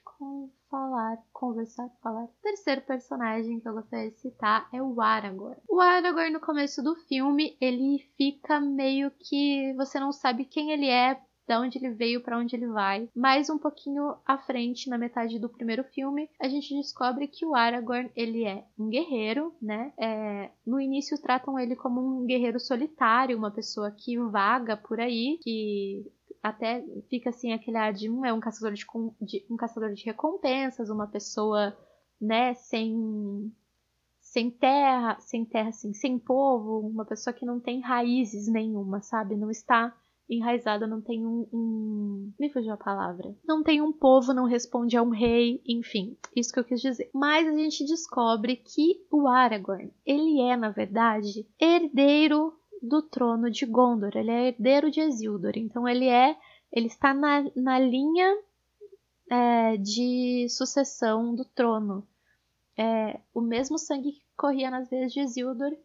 falar, 0.70 1.18
conversar, 1.34 1.90
falar. 2.02 2.26
O 2.26 2.34
terceiro 2.42 2.82
personagem 2.82 3.60
que 3.60 3.68
eu 3.68 3.74
gostaria 3.74 4.12
de 4.12 4.20
citar 4.20 4.70
é 4.72 4.82
o 4.82 5.02
Aragorn. 5.02 5.58
O 5.68 5.82
Aragorn 5.82 6.30
no 6.30 6.40
começo 6.40 6.84
do 6.84 6.96
filme, 6.96 7.58
ele 7.60 8.00
fica 8.16 8.62
meio 8.62 9.12
que 9.12 9.74
você 9.76 10.00
não 10.00 10.12
sabe 10.12 10.46
quem 10.46 10.72
ele 10.72 10.88
é, 10.88 11.20
da 11.50 11.60
onde 11.60 11.80
ele 11.80 11.90
veio, 11.90 12.22
para 12.22 12.38
onde 12.38 12.56
ele 12.56 12.68
vai. 12.68 13.10
Mais 13.16 13.50
um 13.50 13.58
pouquinho 13.58 14.16
à 14.24 14.38
frente, 14.38 14.88
na 14.88 15.00
metade 15.00 15.40
do 15.40 15.50
primeiro 15.50 15.84
filme, 15.84 16.30
a 16.40 16.48
gente 16.48 16.76
descobre 16.76 17.28
que 17.28 17.44
o 17.44 17.56
Aragorn 17.56 18.12
ele 18.16 18.46
é 18.46 18.64
um 18.78 18.88
guerreiro, 18.88 19.52
né? 19.60 19.92
É, 19.98 20.52
no 20.64 20.80
início 20.80 21.20
tratam 21.20 21.58
ele 21.58 21.76
como 21.76 22.02
um 22.02 22.24
guerreiro 22.28 22.60
solitário, 22.60 23.36
uma 23.36 23.50
pessoa 23.50 23.90
que 23.90 24.16
vaga 24.20 24.78
por 24.78 25.00
aí, 25.00 25.40
que 25.42 26.06
até 26.44 26.86
fica 27.10 27.32
assim 27.32 27.52
aquele 27.52 27.78
ar 27.78 27.94
de 27.94 28.12
um 28.12 28.24
é 28.24 28.32
um 28.32 28.40
caçador 28.40 28.74
de, 28.76 28.86
de 29.20 29.44
um 29.50 29.58
caçador 29.58 29.92
de 29.92 30.06
recompensas, 30.06 30.92
uma 30.92 31.08
pessoa, 31.08 31.76
né, 32.22 32.54
sem 32.54 33.52
sem 34.22 34.52
terra, 34.52 35.20
sem 35.20 35.44
terra 35.44 35.70
assim, 35.70 35.94
sem 35.94 36.20
povo, 36.20 36.88
uma 36.88 37.06
pessoa 37.06 37.34
que 37.34 37.44
não 37.44 37.60
tem 37.60 37.82
raízes 37.82 38.48
nenhuma, 38.48 39.02
sabe? 39.02 39.36
Não 39.36 39.50
está 39.50 39.92
enraizada, 40.30 40.86
não 40.86 41.02
tem 41.02 41.26
um, 41.26 41.48
um. 41.52 42.32
Me 42.40 42.50
fugiu 42.50 42.74
a 42.74 42.78
palavra. 42.78 43.36
Não 43.44 43.64
tem 43.64 43.82
um 43.82 43.92
povo, 43.92 44.34
não 44.34 44.46
responde 44.46 44.96
a 44.96 45.02
um 45.02 45.10
rei, 45.10 45.62
enfim, 45.66 46.16
isso 46.36 46.54
que 46.54 46.60
eu 46.60 46.64
quis 46.64 46.80
dizer. 46.80 47.10
Mas 47.14 47.48
a 47.48 47.52
gente 47.52 47.84
descobre 47.86 48.56
que 48.56 49.04
o 49.12 49.28
Aragorn, 49.28 49.92
ele 50.06 50.42
é, 50.42 50.56
na 50.56 50.70
verdade, 50.70 51.48
herdeiro 51.60 52.54
do 52.82 53.02
trono 53.02 53.50
de 53.50 53.66
Gondor, 53.66 54.12
ele 54.16 54.32
é 54.32 54.48
herdeiro 54.50 54.92
de 54.92 55.02
Isildur, 55.02 55.54
então 55.56 55.88
ele 55.88 56.08
é. 56.08 56.38
Ele 56.72 56.86
está 56.86 57.16
na, 57.16 57.44
na 57.56 57.80
linha 57.80 58.38
é, 59.30 59.78
de 59.78 60.48
sucessão 60.50 61.34
do 61.34 61.44
trono. 61.44 62.08
É, 62.78 63.20
o 63.34 63.42
mesmo 63.42 63.78
sangue 63.80 64.12
que 64.12 64.22
corria 64.38 64.70
nas 64.70 64.88
veias 64.88 65.12
de 65.12 65.20
Isildur 65.20 65.76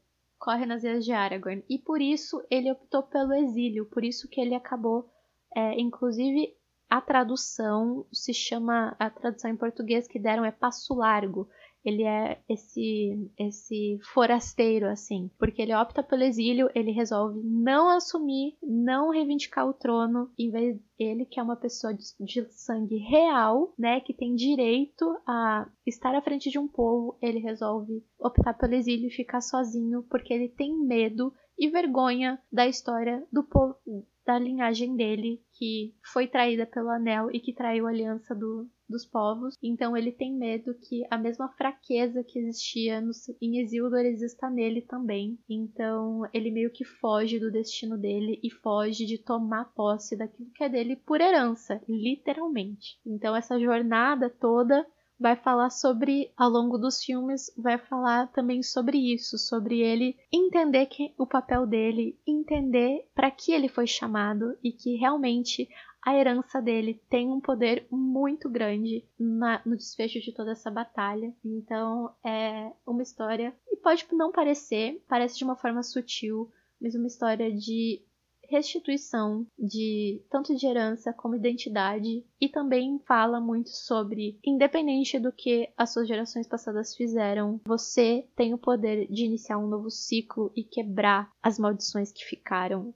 corre 0.44 0.66
nas 0.66 0.82
veias 0.82 1.06
de 1.06 1.12
Aragorn. 1.12 1.64
E 1.70 1.78
por 1.78 2.02
isso 2.02 2.44
ele 2.50 2.70
optou 2.70 3.02
pelo 3.02 3.32
exílio, 3.32 3.86
por 3.86 4.04
isso 4.04 4.28
que 4.28 4.38
ele 4.38 4.54
acabou, 4.54 5.08
é, 5.56 5.80
inclusive 5.80 6.54
a 6.90 7.00
tradução 7.00 8.06
se 8.12 8.34
chama, 8.34 8.94
a 8.98 9.08
tradução 9.08 9.50
em 9.50 9.56
português 9.56 10.06
que 10.06 10.18
deram 10.18 10.44
é 10.44 10.52
Passo 10.52 10.94
Largo, 10.94 11.48
ele 11.84 12.02
é 12.02 12.40
esse 12.48 13.30
esse 13.38 13.98
forasteiro 14.12 14.88
assim, 14.88 15.30
porque 15.38 15.60
ele 15.60 15.74
opta 15.74 16.02
pelo 16.02 16.22
exílio, 16.22 16.70
ele 16.74 16.90
resolve 16.90 17.40
não 17.44 17.88
assumir, 17.88 18.56
não 18.62 19.10
reivindicar 19.10 19.68
o 19.68 19.74
trono, 19.74 20.30
em 20.38 20.50
vez 20.50 20.80
ele 20.98 21.26
que 21.26 21.38
é 21.38 21.42
uma 21.42 21.56
pessoa 21.56 21.92
de, 21.92 22.04
de 22.20 22.44
sangue 22.52 22.96
real, 22.96 23.74
né, 23.78 24.00
que 24.00 24.14
tem 24.14 24.34
direito 24.34 25.04
a 25.26 25.68
estar 25.86 26.14
à 26.14 26.22
frente 26.22 26.50
de 26.50 26.58
um 26.58 26.68
povo, 26.68 27.18
ele 27.20 27.38
resolve 27.38 28.02
optar 28.18 28.54
pelo 28.54 28.74
exílio 28.74 29.08
e 29.08 29.14
ficar 29.14 29.40
sozinho 29.40 30.04
porque 30.08 30.32
ele 30.32 30.48
tem 30.48 30.76
medo 30.78 31.32
e 31.58 31.68
vergonha 31.68 32.40
da 32.50 32.66
história 32.66 33.24
do 33.32 33.44
povo 33.44 33.76
da 34.24 34.38
linhagem 34.38 34.96
dele 34.96 35.42
que 35.52 35.94
foi 36.12 36.26
traída 36.26 36.66
pelo 36.66 36.88
anel 36.88 37.30
e 37.30 37.38
que 37.38 37.52
traiu 37.52 37.86
a 37.86 37.90
aliança 37.90 38.34
do, 38.34 38.68
dos 38.88 39.04
povos. 39.04 39.56
Então 39.62 39.96
ele 39.96 40.12
tem 40.12 40.36
medo 40.36 40.74
que 40.74 41.06
a 41.10 41.18
mesma 41.18 41.48
fraqueza 41.50 42.22
que 42.22 42.38
existia 42.38 43.00
no, 43.00 43.10
em 43.40 43.60
Isildur 43.60 44.00
exista 44.00 44.50
nele 44.50 44.82
também. 44.82 45.38
Então 45.48 46.22
ele 46.32 46.50
meio 46.50 46.70
que 46.70 46.84
foge 46.84 47.38
do 47.38 47.50
destino 47.50 47.96
dele 47.96 48.38
e 48.42 48.50
foge 48.50 49.06
de 49.06 49.18
tomar 49.18 49.72
posse 49.74 50.16
daquilo 50.16 50.50
que 50.54 50.64
é 50.64 50.68
dele 50.68 50.96
por 50.96 51.20
herança, 51.20 51.80
literalmente. 51.88 52.98
Então 53.06 53.34
essa 53.34 53.58
jornada 53.58 54.28
toda 54.28 54.86
vai 55.18 55.36
falar 55.36 55.70
sobre, 55.70 56.32
ao 56.36 56.50
longo 56.50 56.76
dos 56.76 57.02
filmes, 57.02 57.52
vai 57.56 57.78
falar 57.78 58.26
também 58.32 58.62
sobre 58.62 58.98
isso, 58.98 59.38
sobre 59.38 59.80
ele 59.80 60.16
entender 60.32 60.86
que, 60.86 61.14
o 61.16 61.26
papel 61.26 61.66
dele, 61.66 62.18
entender 62.26 63.08
para 63.14 63.30
que 63.30 63.52
ele 63.52 63.68
foi 63.68 63.86
chamado 63.86 64.56
e 64.62 64.72
que 64.72 64.96
realmente 64.96 65.68
a 66.04 66.14
herança 66.14 66.60
dele 66.60 67.00
tem 67.08 67.30
um 67.30 67.40
poder 67.40 67.86
muito 67.90 68.48
grande 68.48 69.04
na, 69.18 69.62
no 69.64 69.76
desfecho 69.76 70.20
de 70.20 70.32
toda 70.32 70.52
essa 70.52 70.70
batalha. 70.70 71.34
Então 71.44 72.14
é 72.22 72.70
uma 72.86 73.02
história, 73.02 73.54
e 73.70 73.76
pode 73.76 74.06
não 74.12 74.30
parecer, 74.30 75.02
parece 75.08 75.38
de 75.38 75.44
uma 75.44 75.56
forma 75.56 75.82
sutil, 75.82 76.50
mas 76.80 76.94
uma 76.94 77.06
história 77.06 77.50
de 77.50 78.02
restituição 78.46 79.46
de 79.58 80.22
tanto 80.30 80.54
de 80.54 80.66
herança 80.66 81.12
como 81.12 81.34
identidade 81.34 82.22
e 82.38 82.48
também 82.48 83.00
fala 83.06 83.40
muito 83.40 83.70
sobre 83.70 84.38
independente 84.44 85.18
do 85.18 85.32
que 85.32 85.70
as 85.76 85.92
suas 85.92 86.06
gerações 86.06 86.46
passadas 86.46 86.94
fizeram, 86.94 87.60
você 87.66 88.28
tem 88.36 88.52
o 88.52 88.58
poder 88.58 89.06
de 89.08 89.24
iniciar 89.24 89.58
um 89.58 89.66
novo 89.66 89.90
ciclo 89.90 90.52
e 90.54 90.62
quebrar 90.62 91.30
as 91.42 91.58
maldições 91.58 92.12
que 92.12 92.24
ficaram 92.24 92.94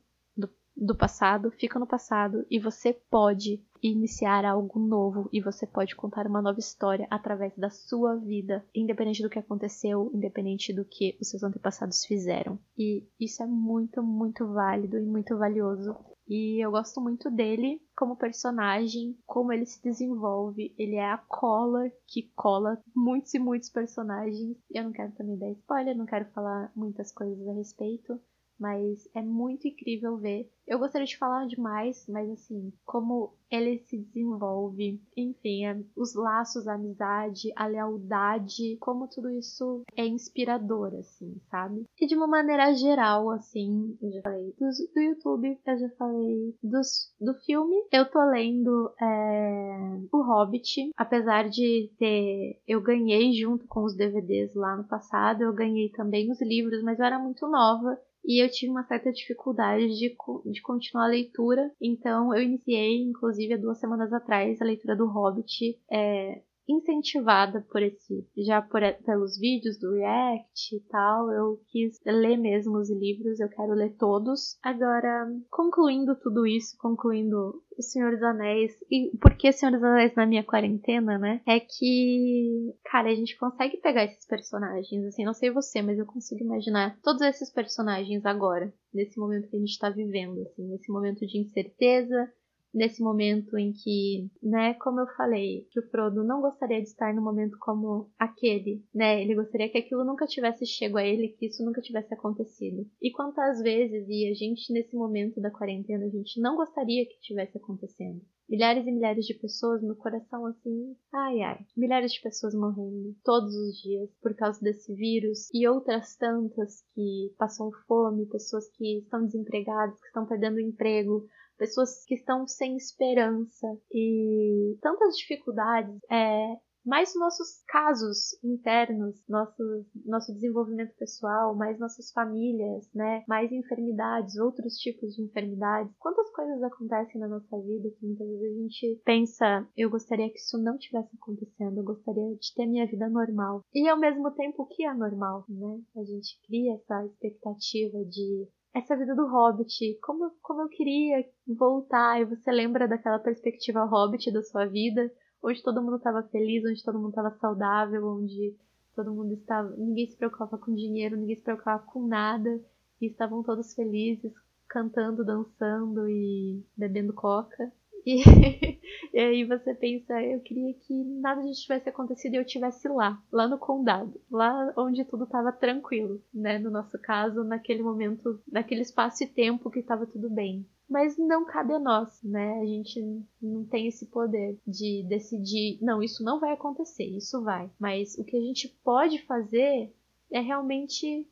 do 0.81 0.95
passado 0.95 1.51
fica 1.51 1.79
no 1.79 1.87
passado 1.87 2.47
e 2.49 2.61
você 2.61 2.93
pode 2.93 3.61
iniciar 3.83 4.45
algo 4.45 4.79
novo 4.79 5.29
e 5.33 5.41
você 5.41 5.67
pode 5.67 5.97
contar 5.97 6.27
uma 6.27 6.41
nova 6.41 6.61
história 6.61 7.07
através 7.11 7.57
da 7.57 7.69
sua 7.69 8.17
vida, 8.17 8.65
independente 8.75 9.23
do 9.23 9.29
que 9.29 9.39
aconteceu, 9.39 10.11
independente 10.15 10.73
do 10.73 10.85
que 10.85 11.17
os 11.21 11.29
seus 11.29 11.43
antepassados 11.43 12.05
fizeram. 12.05 12.59
E 12.77 13.05
isso 13.19 13.43
é 13.43 13.47
muito, 13.47 14.03
muito 14.03 14.47
válido 14.47 14.99
e 14.99 15.05
muito 15.05 15.37
valioso. 15.37 15.97
E 16.29 16.63
eu 16.65 16.71
gosto 16.71 17.01
muito 17.01 17.31
dele 17.31 17.81
como 17.97 18.17
personagem, 18.17 19.17
como 19.27 19.53
ele 19.53 19.65
se 19.65 19.83
desenvolve. 19.83 20.75
Ele 20.79 20.97
é 20.97 21.11
a 21.11 21.19
cola 21.19 21.91
que 22.07 22.31
cola 22.37 22.79
muitos 22.95 23.33
e 23.35 23.39
muitos 23.39 23.71
personagens. 23.71 24.57
Eu 24.71 24.85
não 24.85 24.93
quero 24.93 25.13
também 25.13 25.39
dar 25.39 25.51
spoiler, 25.51 25.97
não 25.97 26.07
quero 26.07 26.27
falar 26.27 26.71
muitas 26.77 27.11
coisas 27.11 27.49
a 27.49 27.55
respeito 27.55 28.21
mas 28.59 29.09
é 29.15 29.23
muito 29.23 29.69
incrível 29.69 30.17
ver. 30.17 30.51
Eu 30.67 30.79
gostaria 30.79 31.07
de 31.07 31.17
falar 31.17 31.47
demais, 31.47 32.07
mas 32.09 32.29
assim, 32.31 32.71
como 32.85 33.33
ele 33.51 33.79
se 33.79 33.97
desenvolve, 33.97 35.01
enfim, 35.17 35.63
os 35.97 36.15
laços, 36.15 36.69
a 36.69 36.75
amizade, 36.75 37.51
a 37.57 37.67
lealdade, 37.67 38.77
como 38.79 39.09
tudo 39.09 39.31
isso 39.31 39.83
é 39.97 40.07
inspirador, 40.07 40.95
assim, 40.95 41.41
sabe? 41.51 41.87
E 41.99 42.07
de 42.07 42.15
uma 42.15 42.27
maneira 42.27 42.75
geral, 42.75 43.31
assim, 43.31 43.97
eu 44.03 44.13
já 44.13 44.21
falei 44.21 44.55
do, 44.59 44.69
do 44.95 45.01
YouTube, 45.01 45.59
eu 45.67 45.79
já 45.79 45.89
falei 45.97 46.55
dos, 46.63 47.15
do 47.19 47.33
filme. 47.47 47.77
Eu 47.91 48.11
tô 48.11 48.23
lendo 48.31 48.93
é, 49.01 50.01
O 50.13 50.23
Hobbit, 50.23 50.91
apesar 50.97 51.49
de 51.49 51.91
ter. 51.99 52.61
Eu 52.69 52.83
ganhei 52.83 53.33
junto 53.33 53.67
com 53.67 53.85
os 53.85 53.97
DVDs 53.97 54.55
lá 54.55 54.77
no 54.77 54.85
passado, 54.85 55.43
eu 55.43 55.55
ganhei 55.55 55.89
também 55.91 56.31
os 56.31 56.43
livros, 56.43 56.83
mas 56.83 56.99
eu 56.99 57.07
era 57.07 57.19
muito 57.19 57.49
nova 57.49 57.99
e 58.29 58.45
eu 58.45 58.51
tive 58.51 58.71
uma 58.71 58.85
certa 58.85 59.11
dificuldade 59.11 59.89
de, 59.89 60.15
de 60.53 60.61
continuar 60.61 61.07
a 61.07 61.09
leitura, 61.09 61.73
então 61.81 62.35
eu 62.35 62.43
iniciei, 62.43 63.03
inclusive, 63.03 63.55
há 63.55 63.57
duas 63.57 63.79
semanas 63.79 64.13
atrás, 64.13 64.61
a 64.61 64.67
leitura 64.67 64.95
do 64.95 65.07
Hobbit. 65.07 65.81
É, 65.91 66.43
incentivada 66.69 67.65
por 67.71 67.83
esse, 67.83 68.27
já 68.37 68.61
por, 68.61 68.81
pelos 69.05 69.39
vídeos 69.39 69.79
do 69.79 69.93
React 69.95 70.77
e 70.77 70.81
tal, 70.89 71.33
eu 71.33 71.61
quis 71.69 71.99
ler 72.05 72.37
mesmo 72.37 72.77
os 72.77 72.91
livros, 72.91 73.41
eu 73.41 73.49
quero 73.49 73.73
ler 73.73 73.97
todos. 73.97 74.59
Agora, 74.63 75.27
concluindo 75.51 76.15
tudo 76.17 76.47
isso, 76.47 76.77
concluindo 76.79 77.63
O 77.77 77.83
Senhor 77.83 78.13
dos 78.13 78.23
Anéis, 78.23 78.73
e 78.91 79.17
por 79.19 79.37
que 79.37 79.51
Senhor 79.53 79.73
dos 79.73 79.83
Anéis 79.83 80.15
na 80.15 80.27
minha 80.27 80.45
quarentena, 80.45 81.19
né? 81.19 81.41
É 81.47 81.59
que, 81.61 82.75
cara, 82.85 83.09
a 83.09 83.15
gente 83.15 83.39
consegue 83.39 83.79
pegar 83.79 84.05
esses 84.05 84.27
personagens, 84.27 85.05
assim, 85.07 85.25
não 85.25 85.35
sei 85.35 85.51
você, 85.51 85.81
mas 85.81 85.99
eu 85.99 86.07
consigo 86.07 86.43
imaginar 86.43 86.99
todos 87.03 87.23
esses 87.23 87.51
personagens 87.51 88.27
agora, 88.27 88.73
nesse 88.93 89.19
momento 89.19 89.49
que 89.49 89.57
a 89.57 89.61
gente 89.61 89.79
tá 89.79 89.91
vivendo, 89.91 90.43
assim, 90.43 90.69
nesse 90.69 90.91
momento 90.91 91.27
de 91.27 91.39
incerteza, 91.39 92.31
nesse 92.79 93.03
momento 93.03 93.59
em 93.59 93.73
que, 93.73 94.31
né, 94.43 94.75
como 94.75 95.01
eu 95.01 95.07
falei, 95.09 95.67
que 95.71 95.81
o 95.81 95.91
Frodo 95.91 96.25
não 96.25 96.41
gostaria 96.41 96.81
de 96.81 96.89
estar 96.89 97.13
num 97.13 97.23
momento 97.23 97.59
como 97.59 98.11
aquele, 98.19 98.83
né? 98.95 99.21
Ele 99.21 99.35
gostaria 99.35 99.69
que 99.69 99.79
aquilo 99.79 100.05
nunca 100.05 100.27
tivesse 100.27 100.65
chego 100.65 100.97
a 100.97 101.05
ele, 101.05 101.29
que 101.29 101.47
isso 101.47 101.65
nunca 101.65 101.83
tivesse 101.83 102.15
acontecido. 102.15 102.87
E 103.03 103.11
quantas 103.11 103.61
vezes, 103.61 104.07
e 104.09 104.31
a 104.31 104.35
gente 104.35 104.73
nesse 104.73 104.97
momento 104.97 105.41
da 105.41 105.51
quarentena, 105.51 106.07
a 106.07 106.11
gente 106.11 106.41
não 106.41 106.57
gostaria 106.57 107.05
que 107.05 107.21
tivesse 107.21 107.59
acontecendo 107.59 108.23
milhares 108.49 108.87
e 108.87 108.91
milhares 108.91 109.27
de 109.27 109.35
pessoas, 109.35 109.83
meu 109.83 109.95
coração 109.95 110.47
assim, 110.47 110.97
ai 111.13 111.43
ai, 111.43 111.59
milhares 111.77 112.13
de 112.13 112.23
pessoas 112.23 112.55
morrendo 112.55 113.15
todos 113.23 113.55
os 113.55 113.77
dias 113.77 114.11
por 114.23 114.35
causa 114.35 114.59
desse 114.61 114.95
vírus 114.95 115.51
e 115.53 115.69
outras 115.69 116.17
tantas 116.17 116.83
que 116.95 117.35
passam 117.37 117.71
fome, 117.87 118.27
pessoas 118.27 118.67
que 118.71 119.01
estão 119.01 119.25
desempregadas, 119.25 120.01
que 120.01 120.07
estão 120.07 120.27
perdendo 120.27 120.61
emprego, 120.61 121.27
pessoas 121.59 122.05
que 122.07 122.15
estão 122.15 122.47
sem 122.47 122.77
esperança 122.77 123.67
e 123.93 124.79
tantas 124.81 125.17
dificuldades. 125.17 125.99
É, 126.11 126.57
mais 126.89 127.15
nossos 127.15 127.63
casos 127.69 128.43
internos, 128.43 129.23
nosso, 129.29 129.63
nosso 130.07 130.33
desenvolvimento 130.33 130.95
pessoal, 130.97 131.55
mais 131.55 131.79
nossas 131.79 132.11
famílias, 132.13 132.89
né? 132.95 133.25
Mais 133.29 133.53
enfermidades, 133.53 134.39
outros 134.39 134.75
tipos 134.79 135.15
de 135.15 135.23
enfermidades. 135.23 135.95
Quantas 135.99 136.31
coisas 136.31 136.63
acontecem 136.63 137.21
na 137.21 137.29
nossa 137.29 137.61
vida 137.61 137.91
que 137.91 138.07
muitas 138.07 138.27
vezes 138.27 138.57
a 138.57 138.63
gente 138.63 139.03
pensa, 139.05 139.69
eu 139.77 139.91
gostaria 139.91 140.31
que 140.31 140.39
isso 140.39 140.57
não 140.57 140.79
tivesse 140.79 141.15
acontecendo, 141.21 141.77
eu 141.77 141.85
gostaria 141.85 142.35
de 142.37 142.55
ter 142.55 142.67
minha 142.67 142.87
vida 142.87 143.09
normal. 143.11 143.61
E 143.75 143.87
ao 143.87 144.01
mesmo 144.01 144.31
tempo, 144.31 144.63
o 144.63 144.67
que 144.67 144.85
é 144.87 144.95
normal, 144.95 145.45
né? 145.47 145.81
A 145.95 146.05
gente 146.05 146.41
cria 146.47 146.75
essa 146.75 147.05
expectativa 147.05 148.03
de 148.07 148.49
essa 148.79 148.97
vida 148.97 149.15
do 149.15 149.27
Hobbit, 149.27 149.99
como, 150.03 150.31
como 150.43 150.63
eu 150.63 150.69
queria 150.69 151.25
voltar, 151.47 152.21
e 152.21 152.25
você 152.25 152.51
lembra 152.51 152.89
daquela 152.89 153.19
perspectiva 153.19 153.85
Hobbit 153.85 154.33
da 154.33 154.43
sua 154.43 154.67
vida, 154.67 155.11
onde 155.43 155.63
todo 155.63 155.83
mundo 155.83 155.97
estava 155.97 156.23
feliz, 156.25 156.65
onde 156.65 156.83
todo 156.83 156.99
mundo 156.99 157.11
estava 157.11 157.31
saudável, 157.39 158.07
onde 158.07 158.57
todo 158.95 159.15
mundo 159.15 159.35
estava. 159.35 159.71
ninguém 159.77 160.07
se 160.07 160.17
preocupava 160.17 160.59
com 160.59 160.75
dinheiro, 160.75 161.17
ninguém 161.17 161.37
se 161.37 161.43
preocupava 161.43 161.83
com 161.85 162.07
nada, 162.07 162.61
e 163.01 163.07
estavam 163.07 163.43
todos 163.43 163.75
felizes, 163.75 164.33
cantando, 164.69 165.25
dançando 165.25 166.09
e 166.09 166.65
bebendo 166.77 167.13
coca. 167.13 167.73
E, 168.09 168.23
e, 169.13 169.21
aí 169.21 169.45
você 169.45 169.75
pensa, 169.75 170.19
eu 170.23 170.41
queria 170.41 170.73
que 170.73 170.95
nada 170.95 171.43
disso 171.43 171.61
tivesse 171.61 171.91
acontecido 171.91 172.33
e 172.33 172.37
eu 172.39 172.43
estivesse 172.43 172.89
lá, 172.89 173.23
lá 173.31 173.47
no 173.47 173.59
condado, 173.59 174.19
lá 174.31 174.73
onde 174.79 175.05
tudo 175.05 175.25
estava 175.25 175.53
tranquilo, 175.53 176.23
né? 176.33 176.59
No 176.59 176.71
nosso 176.71 176.99
caso, 176.99 177.45
naquele 177.45 177.83
momento, 177.83 178.41
naquele 178.51 178.81
espaço 178.81 179.25
e 179.25 179.27
tempo 179.27 179.71
que 179.71 179.81
estava 179.81 180.07
tudo 180.07 180.31
bem 180.31 180.67
mas 180.89 181.19
não 181.19 181.45
cabe 181.45 181.75
a 181.75 181.79
nós, 181.79 182.23
né? 182.23 182.61
A 182.61 182.65
gente 182.65 182.99
não 183.43 183.63
tem 183.67 183.89
esse 183.89 184.07
poder 184.07 184.59
de 184.67 185.05
decidir, 185.07 185.79
não, 185.83 186.03
isso 186.03 186.25
não 186.25 186.41
vai 186.41 186.53
acontecer, 186.53 187.05
isso 187.05 187.43
vai. 187.43 187.71
Mas 187.79 188.17
o 188.17 188.25
que 188.25 188.35
a 188.35 188.41
gente 188.41 188.69
pode 188.83 189.21
fazer 189.27 189.93
é 190.31 190.41
realmente 190.41 191.29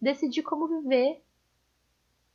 decidir 0.00 0.44
como 0.44 0.68
viver 0.68 1.20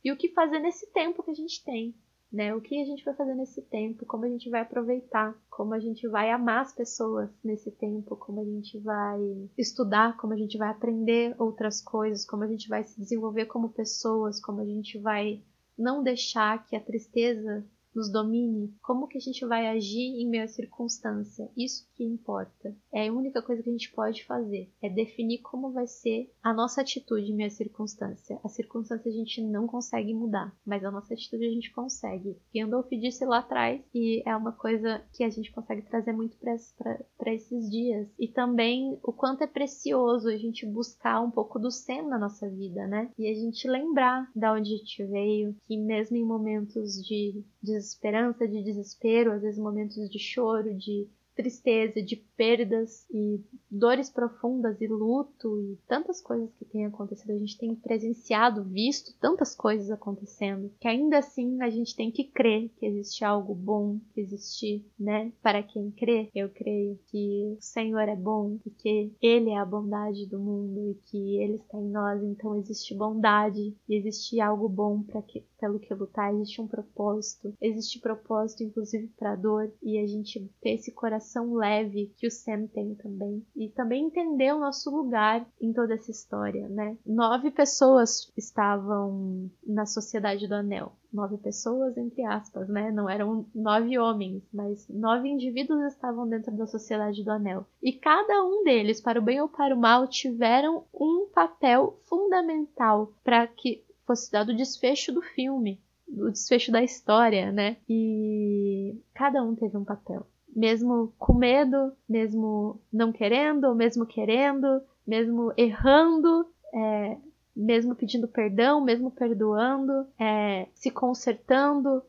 e 0.04 0.12
o 0.12 0.18
que 0.18 0.28
fazer 0.28 0.58
nesse 0.58 0.86
tempo 0.92 1.22
que 1.22 1.30
a 1.30 1.34
gente 1.34 1.64
tem, 1.64 1.94
né? 2.32 2.54
O 2.54 2.60
que 2.60 2.80
a 2.80 2.84
gente 2.84 3.04
vai 3.04 3.14
fazer 3.14 3.34
nesse 3.34 3.60
tempo, 3.62 4.06
como 4.06 4.24
a 4.24 4.28
gente 4.28 4.48
vai 4.48 4.60
aproveitar, 4.60 5.36
como 5.50 5.74
a 5.74 5.80
gente 5.80 6.06
vai 6.08 6.30
amar 6.30 6.62
as 6.62 6.72
pessoas 6.72 7.30
nesse 7.42 7.70
tempo, 7.72 8.16
como 8.16 8.40
a 8.40 8.44
gente 8.44 8.78
vai 8.78 9.18
estudar, 9.58 10.16
como 10.16 10.32
a 10.32 10.36
gente 10.36 10.56
vai 10.56 10.68
aprender 10.68 11.34
outras 11.38 11.80
coisas, 11.80 12.24
como 12.24 12.44
a 12.44 12.48
gente 12.48 12.68
vai 12.68 12.84
se 12.84 12.98
desenvolver 12.98 13.46
como 13.46 13.70
pessoas, 13.70 14.40
como 14.40 14.60
a 14.60 14.64
gente 14.64 14.98
vai 14.98 15.42
não 15.76 16.02
deixar 16.02 16.64
que 16.66 16.76
a 16.76 16.80
tristeza 16.80 17.64
nos 17.94 18.10
domine, 18.10 18.74
como 18.82 19.06
que 19.06 19.18
a 19.18 19.20
gente 19.20 19.44
vai 19.44 19.66
agir 19.68 20.20
em 20.20 20.28
meio 20.28 20.44
à 20.44 20.48
circunstância? 20.48 21.50
Isso 21.56 21.88
que 21.94 22.04
importa. 22.04 22.74
É 22.92 23.08
a 23.08 23.12
única 23.12 23.42
coisa 23.42 23.62
que 23.62 23.68
a 23.68 23.72
gente 23.72 23.92
pode 23.92 24.24
fazer, 24.24 24.70
é 24.82 24.88
definir 24.88 25.38
como 25.38 25.72
vai 25.72 25.86
ser 25.86 26.32
a 26.42 26.52
nossa 26.52 26.80
atitude 26.80 27.30
em 27.30 27.34
meio 27.34 27.48
à 27.48 27.50
circunstância. 27.50 28.38
A 28.44 28.48
circunstância 28.48 29.10
a 29.10 29.14
gente 29.14 29.42
não 29.42 29.66
consegue 29.66 30.14
mudar, 30.14 30.54
mas 30.64 30.84
a 30.84 30.90
nossa 30.90 31.14
atitude 31.14 31.44
a 31.44 31.50
gente 31.50 31.72
consegue. 31.72 32.36
Andolf 32.56 32.88
disse 32.90 33.24
lá 33.24 33.38
atrás 33.38 33.80
e 33.94 34.22
é 34.26 34.36
uma 34.36 34.52
coisa 34.52 35.02
que 35.12 35.24
a 35.24 35.30
gente 35.30 35.50
consegue 35.50 35.82
trazer 35.82 36.12
muito 36.12 36.36
para 36.38 37.34
esses 37.34 37.70
dias. 37.70 38.08
E 38.18 38.28
também 38.28 38.98
o 39.02 39.12
quanto 39.12 39.42
é 39.42 39.46
precioso 39.46 40.28
a 40.28 40.36
gente 40.36 40.66
buscar 40.66 41.20
um 41.20 41.30
pouco 41.30 41.58
do 41.58 41.70
Sen 41.70 42.06
na 42.06 42.18
nossa 42.18 42.48
vida, 42.48 42.86
né? 42.86 43.10
E 43.18 43.28
a 43.28 43.34
gente 43.34 43.68
lembrar 43.68 44.30
da 44.34 44.52
onde 44.52 44.74
a 44.74 44.76
gente 44.76 45.04
veio, 45.06 45.56
que 45.66 45.76
mesmo 45.76 46.16
em 46.16 46.24
momentos 46.24 47.02
de, 47.02 47.42
de 47.62 47.79
desesperança, 47.80 48.46
de 48.46 48.62
desespero, 48.62 49.32
às 49.32 49.42
vezes 49.42 49.58
momentos 49.58 50.08
de 50.08 50.18
choro, 50.18 50.74
de 50.74 51.08
tristeza, 51.34 52.02
de 52.02 52.16
perdas 52.36 53.06
e 53.10 53.40
dores 53.70 54.10
profundas 54.10 54.80
e 54.80 54.86
luto 54.86 55.60
e 55.60 55.78
tantas 55.86 56.20
coisas 56.20 56.52
que 56.54 56.64
têm 56.64 56.86
acontecido. 56.86 57.32
A 57.32 57.38
gente 57.38 57.58
tem 57.58 57.74
presenciado, 57.74 58.64
visto 58.64 59.14
tantas 59.20 59.54
coisas 59.54 59.90
acontecendo, 59.90 60.70
que 60.80 60.88
ainda 60.88 61.18
assim 61.18 61.60
a 61.62 61.70
gente 61.70 61.96
tem 61.96 62.10
que 62.10 62.24
crer 62.24 62.70
que 62.78 62.86
existe 62.86 63.24
algo 63.24 63.54
bom, 63.54 63.98
que 64.12 64.20
existe, 64.20 64.84
né? 64.98 65.32
Para 65.42 65.62
quem 65.62 65.90
crê, 65.90 66.28
eu 66.34 66.48
creio 66.48 66.98
que 67.10 67.56
o 67.58 67.62
Senhor 67.62 68.08
é 68.08 68.16
bom 68.16 68.58
e 68.66 68.70
que 68.70 69.12
Ele 69.20 69.50
é 69.50 69.58
a 69.58 69.64
bondade 69.64 70.26
do 70.26 70.38
mundo 70.38 70.90
e 70.90 70.94
que 71.10 71.36
Ele 71.36 71.56
está 71.56 71.78
em 71.78 71.90
nós, 71.90 72.22
então 72.22 72.56
existe 72.56 72.94
bondade 72.94 73.74
e 73.88 73.94
existe 73.94 74.40
algo 74.40 74.68
bom 74.68 75.02
para 75.02 75.22
que 75.22 75.44
pelo 75.58 75.78
que 75.78 75.92
lutar, 75.92 76.32
existe 76.32 76.60
um 76.60 76.66
propósito, 76.66 77.54
existe 77.60 78.00
propósito 78.00 78.62
inclusive 78.62 79.08
para 79.08 79.36
dor 79.36 79.70
e 79.82 79.98
a 79.98 80.06
gente 80.06 80.40
ter 80.60 80.70
esse 80.70 80.90
coração 80.90 81.29
leve 81.38 82.12
que 82.16 82.26
o 82.26 82.30
Sam 82.30 82.66
tem 82.66 82.94
também 82.94 83.44
e 83.54 83.68
também 83.68 84.06
entender 84.06 84.52
o 84.52 84.58
nosso 84.58 84.90
lugar 84.90 85.46
em 85.60 85.72
toda 85.72 85.94
essa 85.94 86.10
história, 86.10 86.68
né? 86.68 86.96
Nove 87.06 87.50
pessoas 87.50 88.32
estavam 88.36 89.50
na 89.66 89.86
Sociedade 89.86 90.48
do 90.48 90.54
Anel. 90.54 90.92
Nove 91.12 91.36
pessoas, 91.38 91.96
entre 91.96 92.24
aspas, 92.24 92.68
né? 92.68 92.90
Não 92.90 93.08
eram 93.08 93.44
nove 93.54 93.98
homens, 93.98 94.42
mas 94.52 94.88
nove 94.88 95.28
indivíduos 95.28 95.82
estavam 95.92 96.28
dentro 96.28 96.56
da 96.56 96.66
Sociedade 96.66 97.24
do 97.24 97.30
Anel. 97.30 97.66
E 97.82 97.92
cada 97.92 98.44
um 98.44 98.64
deles, 98.64 99.00
para 99.00 99.18
o 99.18 99.22
bem 99.22 99.40
ou 99.40 99.48
para 99.48 99.74
o 99.74 99.80
mal, 99.80 100.06
tiveram 100.06 100.84
um 100.94 101.28
papel 101.32 101.98
fundamental 102.04 103.12
para 103.22 103.46
que 103.46 103.84
fosse 104.06 104.30
dado 104.30 104.50
o 104.50 104.56
desfecho 104.56 105.12
do 105.12 105.22
filme, 105.22 105.80
o 106.08 106.30
desfecho 106.30 106.72
da 106.72 106.82
história, 106.82 107.52
né? 107.52 107.76
E 107.88 108.96
cada 109.14 109.42
um 109.42 109.54
teve 109.54 109.76
um 109.76 109.84
papel. 109.84 110.26
Mesmo 110.54 111.12
com 111.18 111.34
medo, 111.34 111.92
mesmo 112.08 112.80
não 112.92 113.12
querendo, 113.12 113.74
mesmo 113.74 114.04
querendo, 114.04 114.82
mesmo 115.06 115.52
errando, 115.56 116.46
é, 116.74 117.16
mesmo 117.60 117.94
pedindo 117.94 118.26
perdão, 118.26 118.80
mesmo 118.80 119.10
perdoando, 119.10 120.06
é, 120.18 120.68
se 120.74 120.90
consertando, 120.90 122.02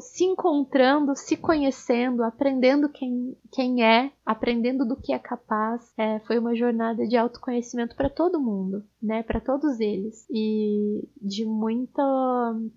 se 0.00 0.24
encontrando, 0.24 1.16
se 1.16 1.36
conhecendo, 1.36 2.22
aprendendo 2.22 2.88
quem, 2.88 3.36
quem 3.50 3.82
é, 3.82 4.12
aprendendo 4.24 4.84
do 4.84 4.96
que 4.96 5.12
é 5.12 5.18
capaz. 5.18 5.92
É, 5.96 6.18
foi 6.20 6.38
uma 6.38 6.54
jornada 6.54 7.06
de 7.06 7.16
autoconhecimento 7.16 7.96
para 7.96 8.10
todo 8.10 8.40
mundo, 8.40 8.84
né? 9.02 9.22
Para 9.22 9.40
todos 9.40 9.80
eles 9.80 10.26
e 10.30 11.08
de 11.20 11.44
muito 11.44 12.02